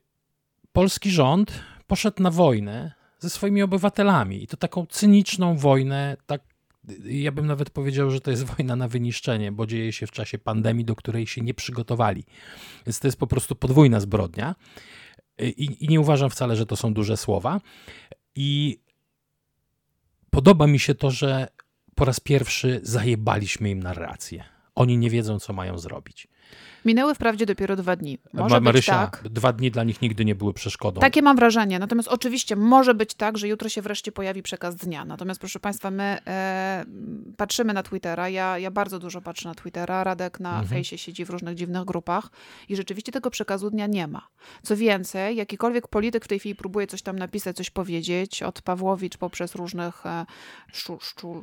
[0.72, 1.52] polski rząd
[1.86, 6.42] poszedł na wojnę ze swoimi obywatelami i to taką cyniczną wojnę, tak
[7.04, 10.38] ja bym nawet powiedział, że to jest wojna na wyniszczenie, bo dzieje się w czasie
[10.38, 12.24] pandemii, do której się nie przygotowali.
[12.86, 14.54] Więc to jest po prostu podwójna zbrodnia.
[15.40, 17.60] Y, I, I, nie uważam wcale, że to są duże słowa.
[18.34, 18.78] I
[20.34, 21.48] Podoba mi się to, że
[21.94, 24.44] po raz pierwszy zajebaliśmy im narrację.
[24.74, 26.28] Oni nie wiedzą, co mają zrobić.
[26.84, 28.18] Minęły wprawdzie dopiero dwa dni.
[28.32, 29.28] Może Marysia, być tak.
[29.28, 31.00] dwa dni dla nich nigdy nie były przeszkodą.
[31.00, 31.78] Takie mam wrażenie.
[31.78, 35.04] Natomiast oczywiście może być tak, że jutro się wreszcie pojawi przekaz dnia.
[35.04, 36.84] Natomiast proszę Państwa, my e,
[37.36, 38.28] patrzymy na Twittera.
[38.28, 40.04] Ja, ja bardzo dużo patrzę na Twittera.
[40.04, 40.68] Radek na mhm.
[40.68, 42.30] fejsie siedzi w różnych dziwnych grupach
[42.68, 44.28] i rzeczywiście tego przekazu dnia nie ma.
[44.62, 49.16] Co więcej, jakikolwiek polityk w tej chwili próbuje coś tam napisać, coś powiedzieć, od Pawłowicz
[49.16, 50.26] poprzez różnych e,
[50.72, 51.42] szczu, szczu,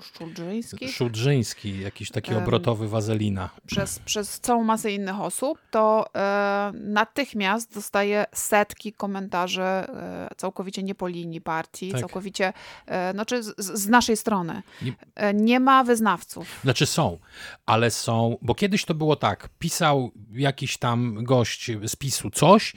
[0.88, 3.50] Szczudrzyński, jakiś taki obrotowy wazelina.
[3.66, 10.84] Przez, przez całą masę innych osób osób, to e, natychmiast dostaje setki komentarzy e, całkowicie
[10.84, 12.00] nie po linii partii, tak.
[12.00, 12.54] całkowicie,
[12.88, 14.62] e, znaczy z, z, naszej strony.
[14.82, 14.94] Nie,
[15.34, 16.60] nie ma wyznawców.
[16.64, 17.18] Znaczy są,
[17.66, 22.74] ale są, bo kiedyś to było tak, pisał jakiś tam gość z PiSu coś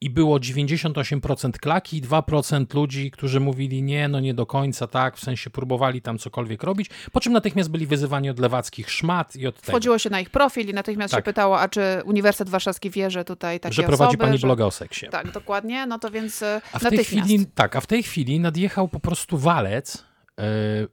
[0.00, 5.16] i było 98% klaki i 2% ludzi, którzy mówili nie, no nie do końca tak,
[5.16, 9.46] w sensie próbowali tam cokolwiek robić, po czym natychmiast byli wyzywani od lewackich szmat i
[9.46, 9.72] od tego.
[9.72, 11.18] Wchodziło się na ich profil i natychmiast tak.
[11.18, 14.46] się pytało, a czy Uniwersytet Warszawski wie, że tutaj takie Że prowadzi osoby, pani że...
[14.46, 15.06] bloga o seksie.
[15.10, 16.82] Tak, dokładnie, no to więc e, a w.
[16.82, 20.04] Tej chwili, tak, a w tej chwili nadjechał po prostu walec,
[20.38, 20.44] yy,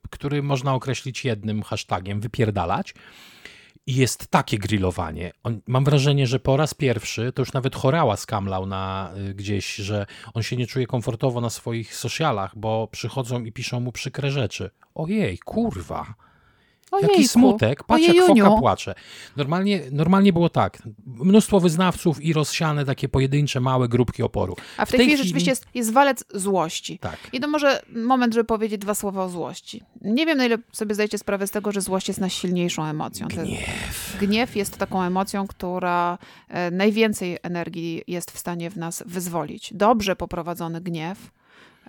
[0.10, 2.94] który można określić jednym hashtagiem, wypierdalać,
[3.88, 5.32] i jest takie grillowanie.
[5.44, 9.76] On, mam wrażenie, że po raz pierwszy, to już nawet Chorała skamlał na y, gdzieś,
[9.76, 14.32] że on się nie czuje komfortowo na swoich socialach, bo przychodzą i piszą mu przykre
[14.32, 14.70] rzeczy.
[14.96, 16.14] Ojej, kurwa.
[16.92, 18.96] Ojejku, Jaki smutek, patrz jak foka płacze.
[19.38, 24.56] Normalnie, normalnie było tak, mnóstwo wyznawców i rozsiane takie pojedyncze, małe grupki oporu.
[24.78, 27.00] A w tej, chwili, rzeczywiście jest, jest walec złości.
[27.00, 27.18] Tak.
[27.34, 29.84] I to może moment, żeby powiedzieć dwa słowa o złości.
[30.02, 33.28] Nie wiem, na ile sobie zdajecie sprawę z tego, że złość jest najsilniejszą emocją.
[33.28, 34.18] Gniew.
[34.20, 39.74] Gniew jest taką emocją, która e, najwięcej energii jest w stanie w nas wyzwolić.
[39.74, 41.32] Dobrze poprowadzony gniew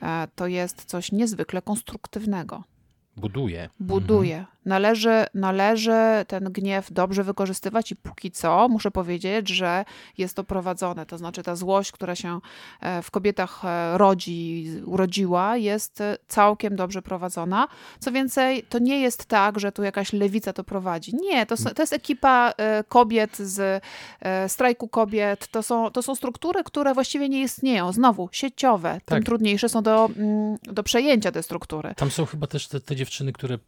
[0.03, 2.63] e, to jest coś niezwykle konstruktywnego.
[3.17, 3.69] Buduje.
[3.81, 4.47] Buduje.
[4.65, 9.85] Należy, należy ten gniew dobrze wykorzystywać i póki co muszę powiedzieć, że
[10.19, 11.07] jest to prowadzone.
[11.07, 12.41] To znaczy ta złość, która się
[12.81, 17.69] e, w kobietach e, rodzi, urodziła, jest e, całkiem dobrze prowadzona.
[18.01, 21.17] Co więcej, to nie jest tak, że tu jakaś lewica to prowadzi.
[21.17, 22.53] Nie, to, to jest ekipa
[22.89, 23.85] kobiet z
[24.49, 25.49] strajku kobiet.
[25.49, 27.93] To są, to są struktury, które właściwie nie istnieją.
[27.93, 28.93] Znowu, sieciowe.
[28.93, 29.25] Tym Tak.
[29.25, 31.95] trudniejsze są do, mm, do przejęcia te struktury.
[31.97, 33.59] Tam są chyba też te, te dziewczyny, które y,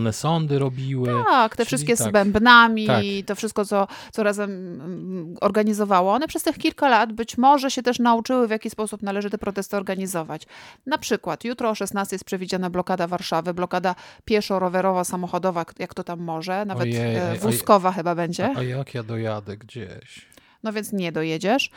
[0.00, 1.08] wolne sądy robiły.
[1.24, 2.12] Tak, te wszystkie z tak.
[2.12, 3.04] bębnami Tak.
[3.04, 6.12] i to wszystko, co, co razem mm, organizowało.
[6.12, 9.38] One przez tych kilka lat być może się też nauczyły, w jaki sposób należy te
[9.38, 10.46] protesty organizować.
[10.86, 16.20] Na przykład jutro o 16 jest przewidziana blokada Warszawy, blokada pieszo-rowerowa, samochodowa, jak to tam
[16.20, 18.52] może, nawet Ojej, e, wózkowa chyba będzie.
[18.56, 20.30] A, a jak ja dojadę gdzieś?
[20.62, 21.70] No więc nie dojedziesz.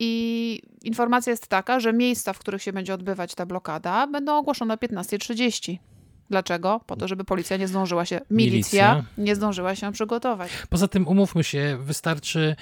[0.00, 4.74] I informacja jest taka, że miejsca, w których się będzie odbywać ta blokada, będą ogłoszone
[4.74, 5.78] o 15.30.
[6.30, 6.80] Dlaczego?
[6.86, 9.04] Po to, żeby policja nie zdążyła się, milicja, Milicja.
[9.18, 10.50] nie zdążyła się przygotować.
[10.70, 12.56] Poza tym, umówmy się, wystarczy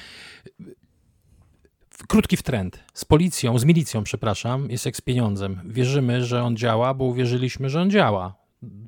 [2.08, 2.84] krótki wtręt.
[2.94, 5.60] Z policją, z milicją, przepraszam, jest jak z pieniądzem.
[5.64, 8.34] Wierzymy, że on działa, bo uwierzyliśmy, że on działa.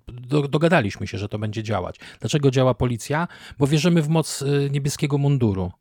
[0.08, 1.96] Do, dogadaliśmy się, że to będzie działać.
[2.20, 3.28] Dlaczego działa policja?
[3.58, 5.72] Bo wierzymy w moc y, niebieskiego munduru.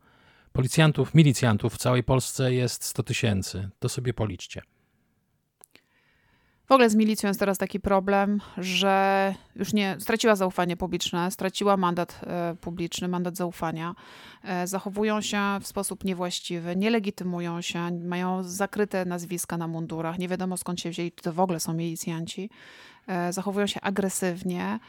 [0.51, 3.69] Policjantów, milicjantów w całej Polsce jest 100 tysięcy.
[3.79, 4.61] To sobie policzcie.
[6.67, 11.77] W ogóle z milicją jest teraz taki problem, że już nie straciła zaufanie publiczne, straciła
[11.77, 13.95] mandat e, publiczny, mandat zaufania.
[14.43, 20.27] E, zachowują się w sposób niewłaściwy, nie legitymują się, mają zakryte nazwiska na mundurach, nie
[20.27, 22.49] wiadomo skąd się wzięli, czy to w ogóle są milicjanci.
[23.07, 24.79] E, zachowują się agresywnie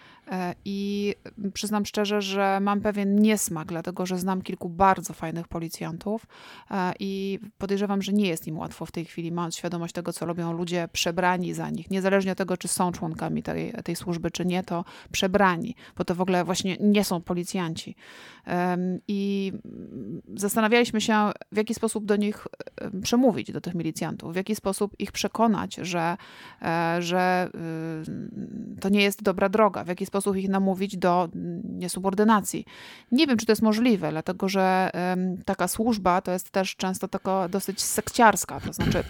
[0.65, 1.15] i
[1.55, 6.27] przyznam szczerze, że mam pewien niesmak, dlatego że znam kilku bardzo fajnych policjantów
[6.71, 10.27] e, i podejrzewam, że nie jest im łatwo w tej chwili, mając świadomość tego, co
[10.27, 14.47] robią ludzie przebrani za nich, niezależnie od tego, czy są członkami tej, tej służby, czy
[14.47, 17.97] nie, to przebrani, bo to w ogóle właśnie nie są policjanci.
[19.09, 19.53] I
[20.37, 24.93] zastanawialiśmy się, w jaki sposób do nich em, przemówić, do tych milicjantów, w jaki sposób
[24.99, 26.17] ich przekonać, że,
[26.63, 27.51] e, że
[28.77, 32.65] y, to nie jest dobra droga, w jaki sposób ich namówić do mm, niesubordynacji.
[33.13, 34.91] Nie wiem, czy to jest możliwe, dlatego że
[35.45, 39.05] taka służba to jest też często taka dosyć sekciarska, to znaczy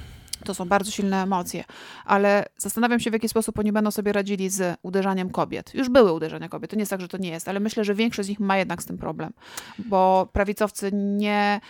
[0.45, 1.65] to są bardzo silne emocje,
[2.05, 5.75] ale zastanawiam się, w jaki sposób oni będą sobie radzili z uderzaniem kobiet.
[5.75, 7.95] Już były uderzenia kobiet, to nie jest tak, że to nie jest, ale myślę, że
[7.95, 9.33] większość z nich ma jednak z tym problem,
[9.79, 11.61] bo prawicowcy nie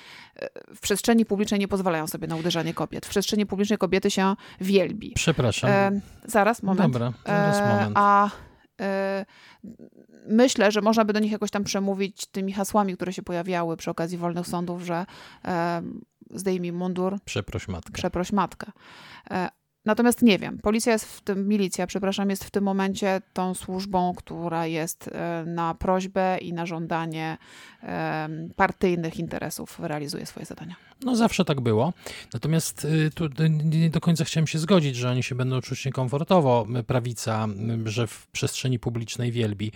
[0.75, 3.07] w przestrzeni publicznej nie pozwalają sobie na uderzanie kobiet.
[3.07, 5.13] W przestrzeni publicznej kobiety się wielbi.
[5.15, 5.71] Przepraszam.
[5.71, 6.93] E, zaraz, moment.
[6.93, 7.93] Dobra, zaraz E, moment.
[7.95, 8.31] A e,
[10.29, 13.91] myślę, że można by do nich jakoś tam przemówić tymi hasłami, które się pojawiały przy
[13.91, 15.07] okazji wolnych sądów, że
[15.45, 15.83] e,
[16.31, 17.93] zdejmij mundur, Przeproś matkę.
[17.93, 18.73] przeproś matkę.
[19.89, 24.13] Natomiast nie wiem, policja jest w tym, milicja, przepraszam, jest w tym momencie tą służbą,
[24.17, 27.37] która jest e, na prośbę i na żądanie
[27.83, 30.77] e, partyjnych interesów realizuje swoje zadania.
[31.05, 31.93] No zawsze tak było.
[32.35, 33.29] Natomiast y, tu
[33.65, 37.47] nie do końca chciałem się zgodzić, że oni się będą czuć niekomfortowo, y, prawica,
[37.87, 39.73] y, że w przestrzeni publicznej wielbi.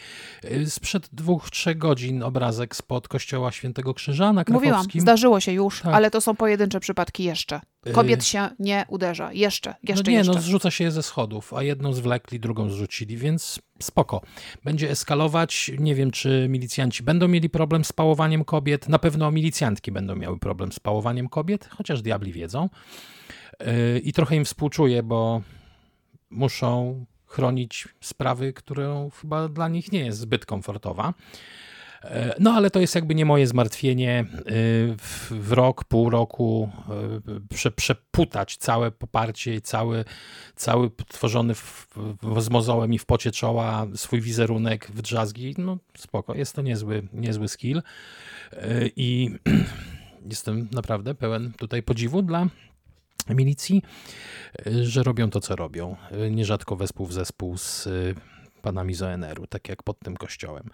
[0.66, 5.00] Sprzed dwóch, trzech godzin obrazek spod kościoła Świętego Krzyża na Mówiłam, krakowskim.
[5.00, 5.94] zdarzyło się już, Tak.
[5.94, 7.60] ale to są pojedyncze przypadki jeszcze.
[7.92, 9.32] Kobiet Y, się nie uderza.
[9.32, 10.32] Jeszcze, jeszcze, no nie, jeszcze.
[10.32, 14.20] no zrzuca się je ze schodów, a jedną zwlekli, drugą zrzucili, więc spoko.
[14.64, 15.70] Będzie eskalować.
[15.78, 18.88] Nie wiem, czy milicjanci będą mieli problem z pałowaniem kobiet.
[18.88, 22.68] Na pewno milicjantki będą miały problem z pałowaniem kobiet, chociaż diabli wiedzą.
[23.60, 25.42] Yy, I trochę im współczuję, bo
[26.30, 31.14] muszą chronić sprawy, która chyba dla nich nie jest zbyt komfortowa.
[32.38, 34.44] No, ale to jest jakby nie moje zmartwienie y,
[35.30, 36.70] w, rok, pół roku
[37.28, 40.04] y, prze, przeputać całe poparcie cały,
[40.56, 41.88] cały tworzony w,
[42.38, 45.54] z mozołem i w pocie czoła swój wizerunek w drzazgi.
[45.58, 47.82] No spoko, jest to niezły, niezły skill
[48.52, 49.30] Y, i
[50.30, 52.46] jestem naprawdę pełen tutaj podziwu dla
[53.28, 53.82] milicji,
[54.82, 55.96] że robią to, co robią.
[56.30, 57.88] Nierzadko wespół w zespół z
[58.62, 60.70] panami z ONR-u, tak jak pod tym kościołem.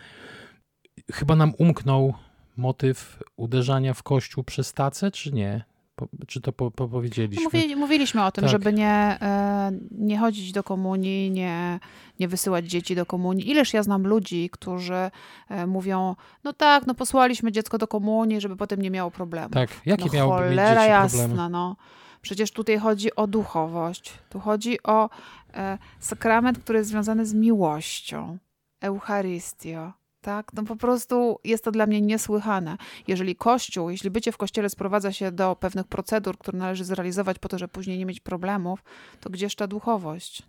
[1.12, 2.14] Chyba nam umknął
[2.56, 5.64] motyw uderzania w kościół przez tacę, czy nie?
[5.96, 7.44] Po, czy to po, po powiedzieliśmy?
[7.44, 8.50] Mówi, mówiliśmy o tym, tak.
[8.50, 11.80] żeby nie, e, nie chodzić do komunii, nie,
[12.20, 13.50] nie wysyłać dzieci do komunii.
[13.50, 15.10] Ileż ja znam ludzi, którzy
[15.48, 19.48] e, mówią, no tak, no posłaliśmy dziecko do komunii, żeby potem nie miało problemu.
[19.48, 21.50] Tak, jakie no, miałoby mieć dzieci jasna, problemy?
[21.50, 21.76] no.
[22.22, 24.12] Przecież tutaj chodzi o duchowość.
[24.30, 25.10] Tu chodzi o
[25.54, 28.38] e, sakrament, który jest związany z miłością.
[28.80, 29.92] Eucharistio.
[30.28, 30.52] Tak?
[30.52, 32.76] No po prostu jest to dla mnie niesłychane.
[33.06, 37.48] Jeżeli Kościół, jeśli bycie w Kościele sprowadza się do pewnych procedur, które należy zrealizować po
[37.48, 38.84] to, żeby później nie mieć problemów,
[39.20, 40.42] to gdzież ta duchowość?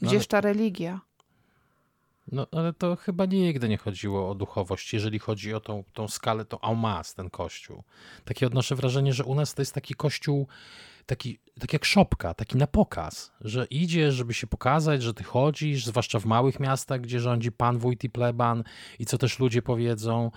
[0.00, 1.00] No Gdzież ta religia?
[2.32, 6.44] No ale to chyba nigdy nie chodziło o duchowość, jeżeli chodzi o tą, tą skalę,
[6.44, 7.82] to masse ten kościół.
[8.24, 10.48] Takie odnoszę wrażenie, że u nas to jest taki kościół,
[11.06, 15.86] taki, tak jak szopka, taki na pokaz, że idziesz, żeby się pokazać, że ty chodzisz,
[15.86, 18.64] zwłaszcza w małych miastach, gdzie rządzi pan, wójt i pleban
[18.98, 20.30] i co też ludzie powiedzą.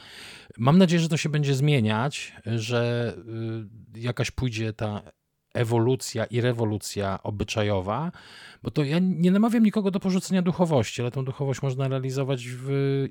[0.58, 3.14] Mam nadzieję, że to się będzie zmieniać, że
[3.96, 5.02] y, jakaś pójdzie ta
[5.58, 8.12] ewolucja i rewolucja obyczajowa,
[8.64, 12.70] bo to ja nie namawiam nikogo do porzucenia duchowości, ale tę duchowość można realizować w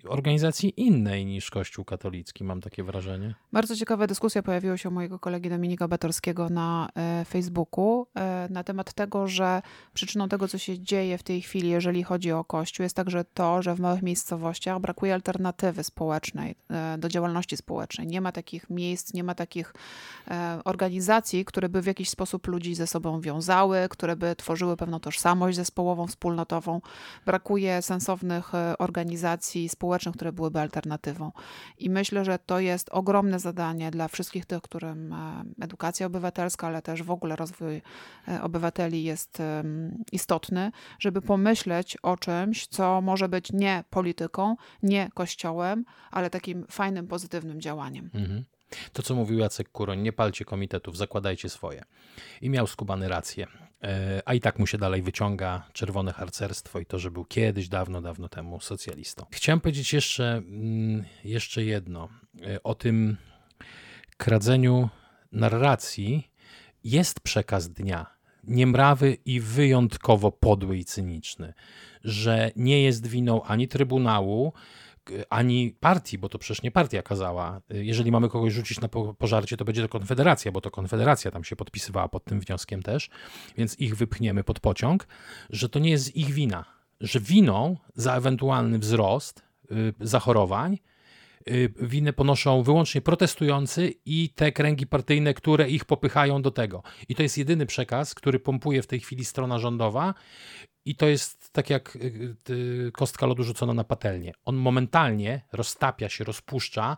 [0.08, 3.34] organizacji innej niż Kościół katolicki, mam takie wrażenie.
[3.52, 8.64] Bardzo ciekawa dyskusja pojawiła się u mojego kolegi Dominika Batorskiego na e, Facebooku e, na
[8.64, 9.62] temat tego, że
[9.94, 13.62] przyczyną tego, co się dzieje w tej chwili, jeżeli chodzi o Kościół, jest także to,
[13.62, 18.06] że w małych miejscowościach brakuje alternatywy społecznej e, do działalności społecznej.
[18.06, 19.74] Nie ma takich miejsc, nie ma takich
[20.64, 25.56] organizacji, które by w jakiś sposób ludzi ze sobą wiązały, które by tworzyły pewną tożsamość
[25.56, 26.80] zespołową, wspólnotową.
[27.26, 31.32] Brakuje sensownych e, organizacji społecznych, które byłyby alternatywą.
[31.78, 36.82] I myślę, że to jest ogromne zadanie dla wszystkich tych, którym e, edukacja obywatelska, ale
[36.82, 37.82] też w ogóle rozwój
[38.28, 39.42] e, obywateli jest
[40.12, 47.06] istotny, żeby pomyśleć o czymś, co może być nie polityką, nie kościołem, ale takim fajnym,
[47.06, 48.10] pozytywnym działaniem.
[48.14, 48.44] Mhm.
[48.92, 51.84] To, co mówił Jacek Kuroń, nie palcie komitetów, zakładajcie swoje.
[52.40, 53.46] I miał skubany rację.
[53.82, 57.68] E, A i tak mu się dalej wyciąga czerwone harcerstwo i to, że był kiedyś,
[57.68, 59.26] dawno, dawno temu socjalistą.
[59.30, 62.08] Chciałem powiedzieć jeszcze, mm, jeszcze jedno
[62.46, 63.16] e, o tym
[64.16, 64.88] kradzeniu
[65.32, 66.30] narracji.
[66.84, 68.06] Jest przekaz dnia,
[68.44, 71.54] niemrawy i wyjątkowo podły i cyniczny,
[72.04, 74.52] że nie jest winą ani Trybunału,
[75.30, 77.60] ani partii, bo to przecież nie partia kazała.
[77.68, 81.44] Jeżeli mamy kogoś rzucić na po- pożarcie, to będzie to Konfederacja, bo to Konfederacja tam
[81.44, 83.10] się podpisywała pod tym wnioskiem też,
[83.56, 85.06] więc ich wypchniemy pod pociąg,
[85.50, 86.64] że to nie jest ich wina,
[87.00, 90.78] że winą za ewentualny wzrost y, zachorowań
[91.80, 96.82] winę ponoszą wyłącznie protestujący i te kręgi partyjne, które ich popychają do tego.
[97.08, 100.14] I to jest jedyny przekaz, który pompuje w tej chwili strona rządowa.
[100.84, 104.32] I to jest tak jak y, y, kostka lodu rzucona na patelnię.
[104.44, 106.96] On momentalnie roztapia się, rozpuszcza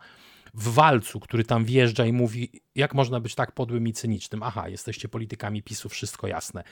[0.58, 4.42] w walcu, który tam wjeżdża i mówi, jak można być tak podłym i cynicznym.
[4.42, 6.64] Aha, jesteście politykami PiSu, wszystko jasne.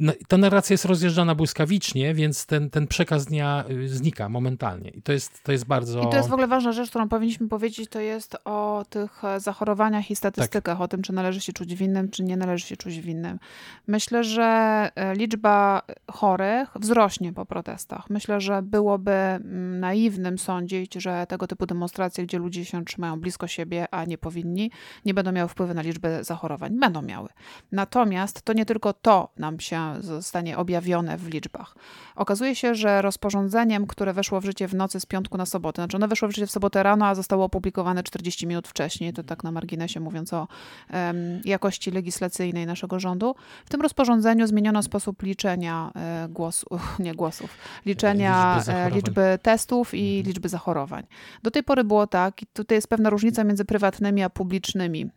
[0.00, 4.90] No, ta narracja jest rozjeżdżana błyskawicznie, więc ten, ten przekaz dnia y, znika momentalnie.
[4.90, 6.02] I to jest, to jest bardzo...
[6.02, 9.40] I to jest w ogóle ważna rzecz, którą powinniśmy powiedzieć, to jest o tych e,
[9.40, 13.00] zachorowaniach i statystykach, o tym, czy należy się czuć winnym, czy nie należy się czuć
[13.00, 13.38] winnym.
[13.86, 14.42] Myślę, że
[14.94, 18.10] e, liczba chorych wzrośnie po protestach.
[18.10, 23.46] Myślę, że byłoby mm, naiwnym sądzić, że tego typu demonstracje, gdzie ludzie się trzymają blisko
[23.46, 24.70] siebie, a nie powinni,
[25.04, 26.78] nie będą miały wpływu na liczbę zachorowań.
[26.78, 27.28] Będą miały.
[27.72, 31.74] Natomiast to nie tylko to nam się zostanie objawione w liczbach.
[32.16, 35.96] Okazuje się, że rozporządzeniem, które weszło w życie w nocy z piątku na sobotę, znaczy
[35.96, 39.44] ono weszło w życie w sobotę rano, a zostało opublikowane 40 minut wcześniej, to tak
[39.44, 40.48] na marginesie mówiąc o
[40.90, 43.34] em, jakości legislacyjnej naszego rządu.
[43.66, 49.94] W tym rozporządzeniu zmieniono sposób liczenia e, głosów, nie głosów, liczenia Liczby e, liczby testów
[49.94, 50.26] i Mhm.
[50.26, 51.06] liczby zachorowań.
[51.42, 55.10] Do tej pory było tak, i tutaj jest pewna różnica między prywatnymi a publicznymi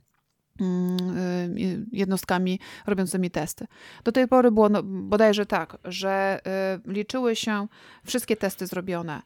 [0.61, 3.67] mm, y, jednostkami robiącymi testy.
[4.03, 6.39] Do tej pory było no, bodajże tak, że
[6.87, 7.67] y, liczyły się
[8.05, 9.21] wszystkie testy zrobione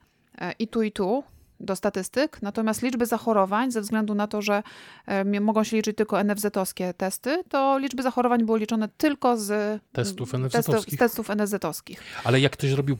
[0.59, 1.23] i tu, i tu
[1.59, 4.63] do statystyk, natomiast liczby zachorowań, ze względu na to, że
[5.41, 10.99] mogą się liczyć tylko NFZ-owskie testy, to liczby zachorowań były liczone tylko z Testów NFZ-owskich.
[10.99, 11.99] testów NFZ-owskich.
[12.23, 12.97] Ale jak ktoś robił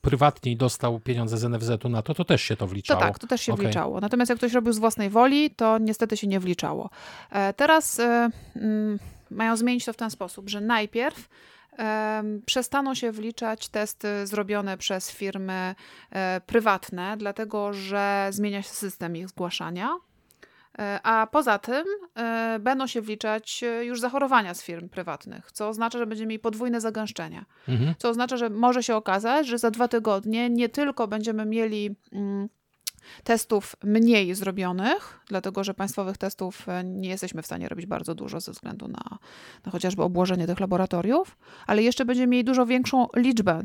[0.00, 3.00] prywatnie i dostał pieniądze z NFZ-u na to, to też się to To wliczało.
[3.00, 3.66] tak, to też się Okej.
[3.66, 4.00] wliczało.
[4.00, 6.90] Natomiast jak ktoś robił z własnej woli, to niestety się nie wliczało.
[7.30, 8.98] E, Teraz e, mm,
[9.30, 11.28] mają zmienić to w ten sposób, że najpierw
[12.46, 15.74] przestaną się wliczać testy zrobione przez firmy
[16.10, 19.90] e, prywatne, dlatego że zmienia się system ich zgłaszania.
[20.78, 25.98] E, A poza tym e, będą się wliczać już zachorowania z firm prywatnych, co oznacza,
[25.98, 27.44] że będziemy mieli podwójne zagęszczenie.
[27.68, 27.94] Mhm.
[27.98, 32.48] Co oznacza, że może się okazać, że za dwa tygodnie nie tylko będziemy mieli mm,
[33.24, 38.40] testów mniej zrobionych, dlatego że państwowych testów e, nie jesteśmy w stanie robić bardzo dużo
[38.40, 39.18] ze względu na,
[39.66, 41.36] na chociażby obłożenie tych laboratoriów,
[41.66, 43.62] ale jeszcze będziemy mieli dużo większą liczbę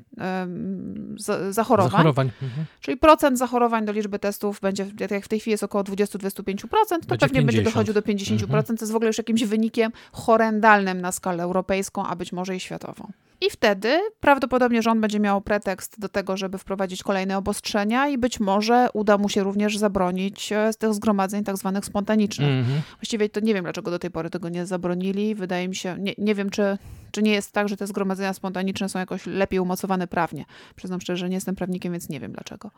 [1.18, 1.92] z, zachorowań.
[1.92, 2.32] zachorowań.
[2.42, 2.66] Mhm.
[2.80, 6.68] Czyli procent zachorowań do liczby testów będzie, jak w tej chwili jest około 20-25%, to
[6.68, 7.46] będzie pewnie 50.
[7.46, 8.44] będzie dochodził do 50%.
[8.44, 8.64] Mhm.
[8.64, 12.60] To jest w ogóle już jakimś wynikiem horrendalnym na skalę europejską, a być może i
[12.60, 13.12] światową.
[13.42, 18.40] I wtedy prawdopodobnie rząd będzie miał pretekst do tego, żeby wprowadzić kolejne obostrzenia i być
[18.40, 22.50] może uda mu się również zabronić e, z tych zgromadzeń tak zwanych spontanicznych.
[22.50, 22.82] Mm -hmm.
[23.00, 25.36] Właściwie to nie wiem, dlaczego do tej pory tego nie zabronili.
[25.36, 26.78] Wydaje mi się, nie, nie wiem, czy,
[27.12, 30.46] czy nie jest tak, że te zgromadzenia spontaniczne są jakoś lepiej umocowane prawnie.
[30.76, 32.72] Przyznam szczerze, że nie jestem prawnikiem, więc nie wiem dlaczego.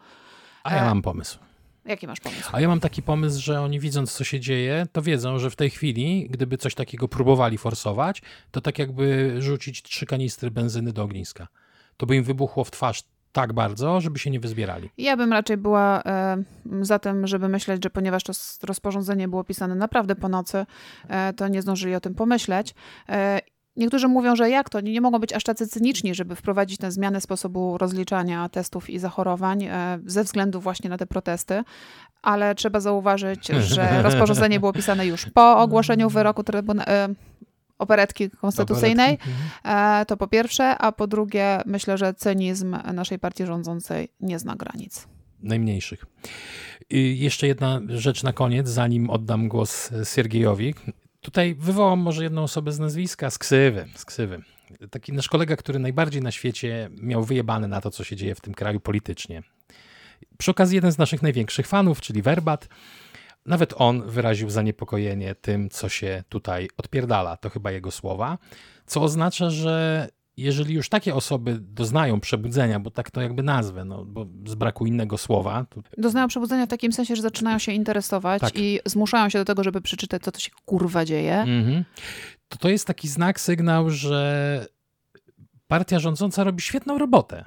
[0.63, 1.39] A ja e, mam pomysł.
[1.85, 2.49] Jaki masz pomysł?
[2.51, 5.55] A ja mam taki pomysł, że oni widząc, co się dzieje, to wiedzą, że w
[5.55, 11.03] tej chwili, gdyby coś takiego próbowali forsować, to tak jakby rzucić trzy kanistry benzyny do
[11.03, 11.47] ogniska.
[11.97, 14.89] To by im wybuchło w twarz tak bardzo, żeby się nie wyzbierali.
[14.97, 16.43] Ja bym raczej była e,
[16.81, 18.33] za tym, żeby myśleć, że ponieważ to
[18.67, 20.65] rozporządzenie było pisane naprawdę po nocy,
[21.07, 22.75] e, to nie zdążyli o tym pomyśleć.
[23.09, 23.39] E,
[23.75, 24.79] Niektórzy mówią, że jak to?
[24.81, 28.99] Nie, nie mogą być aż tacy cyniczni, żeby wprowadzić tę zmianę sposobu rozliczania testów i
[28.99, 31.63] zachorowań e, ze względu właśnie na te protesty,
[32.21, 37.09] ale trzeba zauważyć, że rozporządzenie było pisane już po ogłoszeniu wyroku trybuna- e,
[37.79, 39.11] operetki konstytucyjnej.
[39.11, 40.01] Mhm.
[40.01, 44.55] E, to po pierwsze, a po drugie, myślę, że cynizm naszej partii rządzącej nie zna
[44.55, 45.07] granic.
[45.39, 46.05] Najmniejszych.
[46.89, 50.75] I jeszcze jedna rzecz na koniec, zanim oddam głos Siergiejowi.
[51.21, 54.41] Tutaj wywołam może jedną osobę z nazwiska, z ksywy, z ksywy.
[54.91, 58.41] Taki nasz kolega, który najbardziej na świecie miał wyjebane na to, co się dzieje w
[58.41, 59.43] tym kraju politycznie.
[60.37, 62.67] Przy okazji jeden z naszych największych fanów, czyli Werbat,
[63.49, 67.37] nawet on wyraził zaniepokojenie tym, co się tutaj odpierdala.
[67.37, 68.37] To chyba jego słowa.
[68.85, 70.07] Co oznacza, że
[70.37, 74.85] jeżeli już takie osoby doznają przebudzenia, bo tak to jakby nazwę, no, bo z braku
[74.85, 75.65] innego słowa.
[75.69, 75.81] To...
[75.97, 78.55] Doznają przebudzenia w takim sensie, że zaczynają się interesować tak.
[78.55, 81.41] i zmuszają się do tego, żeby przeczytać, co to się kurwa dzieje.
[81.41, 81.83] Mhm.
[82.49, 84.65] To to jest taki znak, sygnał, że
[85.67, 87.45] partia rządząca robi świetną robotę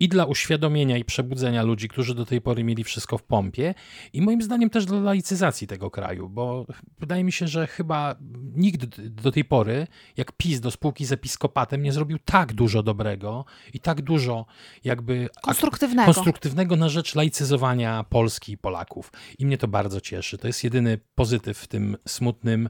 [0.00, 3.74] i dla uświadomienia i przebudzenia ludzi, którzy do tej pory mieli wszystko w pompie,
[4.12, 6.66] i moim zdaniem też dla laicyzacji tego kraju, bo
[6.98, 8.16] wydaje mi się, że chyba
[8.56, 9.86] nikt do tej pory,
[10.16, 14.46] jak PiS do spółki z episkopatem, nie zrobił tak dużo dobrego i tak dużo
[14.84, 19.12] jakby konstruktywnego, konstruktywnego na rzecz laicyzowania Polski i Polaków.
[19.38, 20.38] I mnie to bardzo cieszy.
[20.38, 22.68] To jest jedyny pozytyw w tym smutnym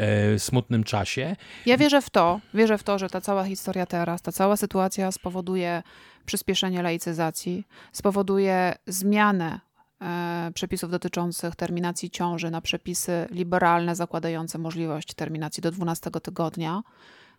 [0.00, 1.36] e, smutnym czasie.
[1.66, 5.12] Ja wierzę w to, wierzę w to, że ta cała historia teraz, ta cała sytuacja
[5.12, 5.82] spowoduje
[6.26, 9.60] przyspieszenie laicyzacji, spowoduje zmianę
[10.02, 16.82] e, przepisów dotyczących terminacji ciąży na przepisy liberalne, zakładające możliwość terminacji do 12 tygodnia.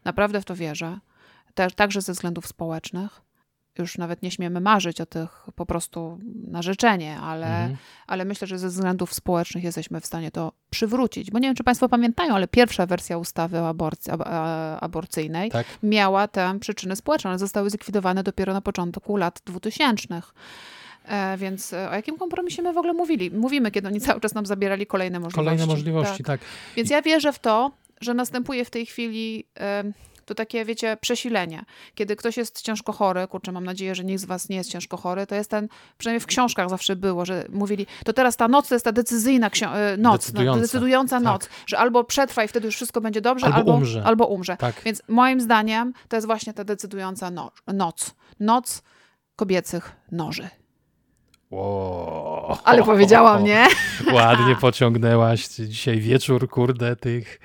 [0.05, 0.99] Naprawdę w to wierzę,
[1.53, 3.21] Też, także ze względów społecznych
[3.79, 7.77] już nawet nie śmiemy marzyć o tych po prostu na życzenie, ale, mhm.
[8.07, 11.31] ale myślę, że ze względów społecznych jesteśmy w stanie to przywrócić.
[11.31, 14.13] Bo nie wiem, czy Państwo pamiętają, ale pierwsza wersja ustawy o aborcji,
[14.81, 15.65] aborcyjnej tak.
[15.83, 17.29] miała te przyczyny społeczne.
[17.29, 20.21] One zostały zlikwidowane dopiero na początku lat 2000.
[21.05, 23.31] E, więc e, o jakim kompromisie my w ogóle mówili?
[23.31, 25.57] Mówimy, kiedy oni cały czas nam zabierali kolejne możliwości.
[25.57, 26.39] Kolejne możliwości, tak.
[26.39, 26.49] tak.
[26.75, 29.45] Więc ja wierzę w to, że następuje w tej chwili
[30.31, 31.65] to takie, wiecie, przesilenie.
[31.95, 34.97] Kiedy ktoś jest ciężko chory, kurczę, mam nadzieję, że nikt z was nie jest ciężko
[34.97, 35.67] chory, to jest ten,
[35.97, 39.49] przynajmniej w książkach zawsze było, że mówili, to teraz ta noc to jest ta decyzyjna
[39.61, 41.23] e, noc, decydująca, decydująca tak.
[41.23, 44.03] noc, że albo przetrwa i wtedy już wszystko będzie dobrze, albo, albo umrze.
[44.05, 44.57] Albo umrze.
[44.57, 44.81] Tak.
[44.85, 48.15] Więc moim zdaniem to jest właśnie ta decydująca no noc.
[48.39, 48.83] Noc
[49.35, 50.49] kobiecych noży.
[51.51, 52.57] Wow.
[52.63, 53.67] Ale powiedziałam, nie?
[54.13, 57.39] Ładnie pociągnęłaś dzisiaj wieczór, kurde, tych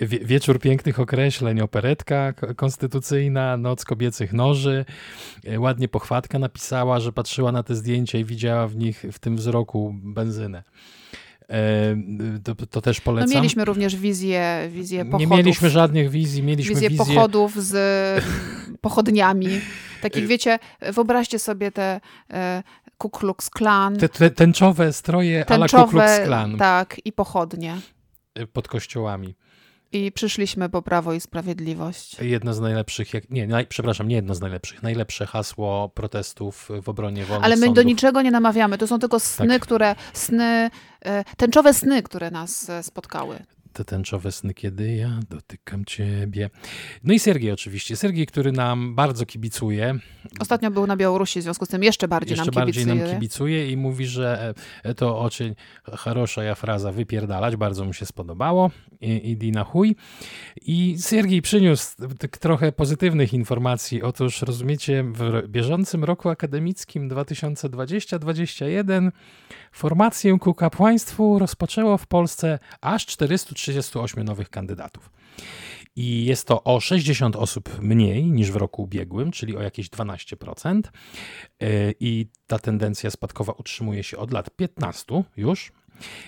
[0.00, 4.84] wie, wieczór pięknych określeń, operetka konstytucyjna, noc kobiecych noży.
[5.46, 9.36] E, ładnie pochwatka napisała, że patrzyła na te zdjęcia i widziała w nich, w tym
[9.36, 10.62] wzroku benzynę.
[11.48, 11.96] E,
[12.44, 13.30] to, to, też no, polecam.
[13.30, 15.30] No mieliśmy również wizję, wizję pochodów.
[15.30, 17.04] Nie mieliśmy żadnych wizji, mieliśmy wizję, wizję...
[17.04, 17.74] pochodów z
[18.80, 19.48] pochodniami.
[20.02, 22.00] Takich, e, wiecie, wyobraźcie sobie te
[22.98, 23.96] Ku Klux Klan.
[23.96, 26.56] Te, te tęczowe stroje tęczowe, ala Ku Klux Klan.
[26.56, 27.76] Tak, i pochodnie.
[28.52, 29.34] Pod kościołami.
[29.92, 32.16] I przyszliśmy po Prawo i Sprawiedliwość.
[32.20, 36.88] Jedno z najlepszych, jak, nie, naj, przepraszam, nie jedno z najlepszych, najlepsze hasło protestów w
[36.88, 37.74] obronie wolnych Ale my sądów.
[37.76, 39.62] do niczego nie namawiamy, to są tylko sny, tak.
[39.62, 40.70] które, sny,
[41.04, 43.38] e, tęczowe sny, które nas e, spotkały
[43.73, 46.49] te tęczowe sny, kiedy ja dotykam ciebie.
[47.03, 47.95] No i Sergiej oczywiście.
[47.95, 49.95] Sergiej, który nam bardzo kibicuje.
[50.39, 52.85] Ostatnio był na Białorusi, w związku z tym jeszcze bardziej jeszcze nam kibicuje.
[52.85, 54.53] bardziej nam kibicuje i mówi, że
[54.83, 58.71] e, to oczy хорошая fraza wypierdalać, bardzo mu się spodobało.
[59.01, 59.95] I, na chuj.
[60.61, 61.95] I Sergiej przyniósł
[62.39, 64.03] trochę pozytywnych informacji.
[64.03, 69.11] Otóż rozumiecie, w bieżącym roku akademickim 2020-2021
[69.71, 73.05] formację ku kapłaństwu rozpoczęło w Polsce aż
[73.64, 75.10] 438 nowych kandydatów.
[75.96, 80.80] I jest to o 60 osób mniej niż w roku ubiegłym, czyli o jakieś 12%.
[81.60, 85.72] E, I ta tendencja spadkowa utrzymuje się od lat 15 już.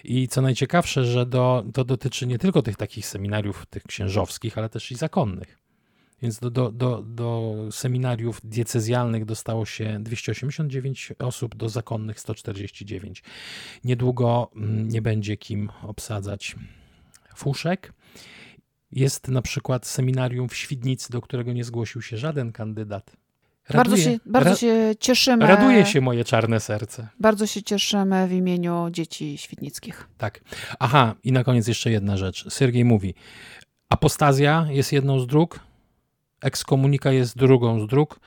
[0.04, 4.68] I co najciekawsze, że do, to dotyczy nie tylko tych takich seminariów, tych księżowskich, ale
[4.68, 5.58] też i zakonnych.
[6.22, 13.22] Więc do, do, do, do seminariów diecezjalnych dostało się 289 osób, do zakonnych 149.
[13.84, 16.56] Niedługo mm, nie będzie kim obsadzać
[17.36, 17.92] fuszek.
[18.92, 23.16] Jest na przykład seminarium w Świdnicy, do którego nie zgłosił się żaden kandydat.
[23.68, 25.46] Raduje, bardzo się, bardzo ra, się cieszymy.
[25.46, 27.08] Raduje się moje czarne serce.
[27.20, 30.08] Bardzo się cieszymy w imieniu dzieci świdnickich.
[30.18, 30.40] Tak.
[30.78, 32.52] Aha, i na koniec jeszcze jedna rzecz.
[32.52, 33.14] Sergiej mówi,
[33.88, 35.60] apostazja jest jedną z dróg,
[36.46, 38.20] Ekskomunika jest drugą z dróg.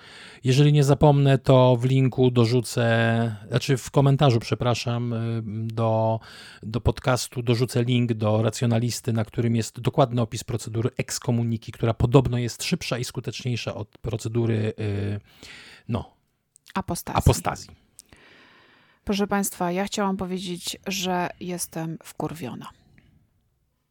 [0.44, 5.42] Jeżeli nie zapomnę, to w linku dorzucę, znaczy w komentarzu, przepraszam, y,
[5.74, 6.20] do,
[6.64, 12.38] do podcastu dorzucę link do racjonalisty, na którym jest dokładny opis procedury ekskomuniki, która podobno
[12.38, 15.20] jest szybsza i skuteczniejsza od procedury y,
[15.88, 16.12] no,
[16.74, 17.18] apostazji.
[17.18, 17.70] apostazji.
[19.04, 22.70] Proszę Państwa, ja chciałam powiedzieć, że jestem wkurwiona.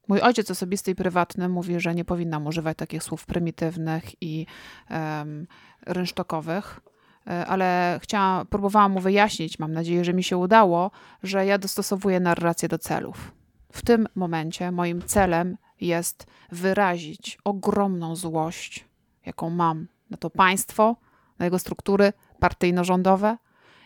[0.09, 4.47] Mój ojciec osobisty i prywatny mówi, że nie powinnam używać takich słów prymitywnych i
[4.91, 5.47] um,
[5.87, 6.81] rynsztokowych,
[7.27, 10.91] e, ale chciałam, próbowałam mu wyjaśnić, mam nadzieję, że mi się udało,
[11.23, 13.33] że ja dostosowuję narrację do celów.
[13.73, 18.85] W tym momencie moim celem jest wyrazić ogromną złość,
[19.27, 20.97] jaką mam na to państwo,
[21.39, 23.37] na jego struktury partyjno-rządowe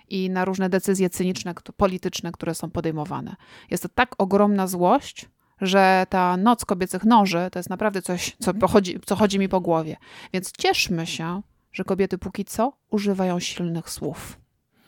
[0.09, 3.37] i na różne decyzje cyniczne, polityczne, które są podejmowane.
[3.71, 5.29] Jest to tak ogromna złość,
[5.63, 9.61] że ta noc kobiecych noży to jest naprawdę coś, co, pochodzi, co chodzi mi po
[9.61, 9.97] głowie.
[10.33, 11.43] Więc cieszmy się,
[11.73, 14.39] że kobiety póki co używają silnych słów.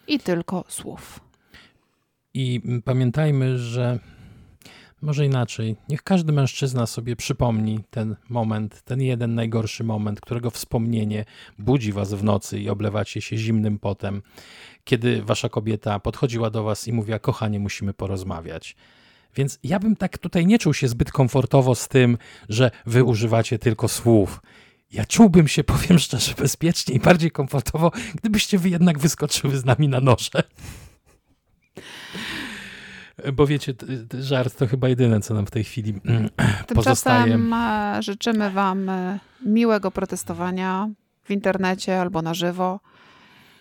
[0.07, 1.20] I tylko słów.
[2.35, 3.99] I pamiętajmy, że
[5.03, 5.77] może inaczej.
[5.89, 11.25] Niech każdy mężczyzna sobie przypomni ten moment, ten jeden najgorszy moment, którego wspomnienie
[11.59, 14.22] budzi was w nocy i oblewacie się zimnym potem,
[14.85, 18.77] kiedy wasza kobieta podchodziła do was i mówiła: Kochanie, musimy porozmawiać.
[19.37, 22.18] Więc ja bym tak tutaj nie czuł się zbyt komfortowo z tym,
[22.49, 24.41] że wy używacie tylko słów.
[24.93, 29.89] Ja czułbym się, powiem szczerze, bezpiecznie i bardziej komfortowo, gdybyście wy jednak wyskoczyły z nami
[29.89, 30.43] na noże.
[33.32, 33.74] Bo wiecie,
[34.20, 36.28] żart to chyba jedyne, co nam w tej chwili mm,
[36.66, 37.39] Tymczasem pozostaje.
[38.01, 40.89] Życzymy wam e, miłego protestowania
[41.24, 42.80] w internecie albo na żywo,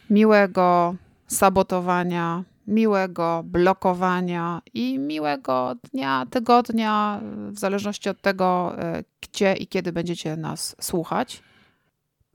[0.10, 0.96] miłego
[1.28, 9.92] sabotowania miłego blokowania i miłego dnia, tygodnia, w zależności od tego, e, gdzie i kiedy
[9.92, 11.44] będziecie nas słuchać.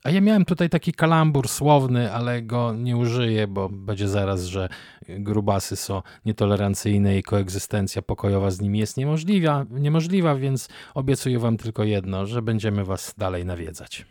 [0.04, 4.68] A ja miałem tutaj taki kalambur słowny, ale go nie użyję, bo będzie zaraz, że
[5.08, 11.84] grubasy są nietolerancyjne i koegzystencja pokojowa z nimi jest niemożliwa, niemożliwa, więc obiecuję wam tylko
[11.84, 14.06] jedno, że będziemy was dalej nawiedzać.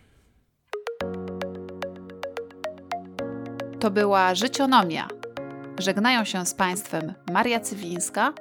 [3.79, 5.07] To była Życionomia
[5.79, 8.33] Żegnają się z Państwem Maria Cywińska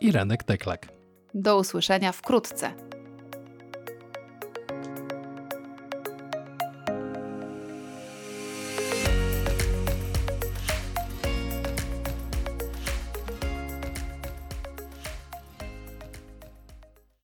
[0.00, 0.88] i Renek Teklak.
[1.34, 2.91] Do usłyszenia wkrótce.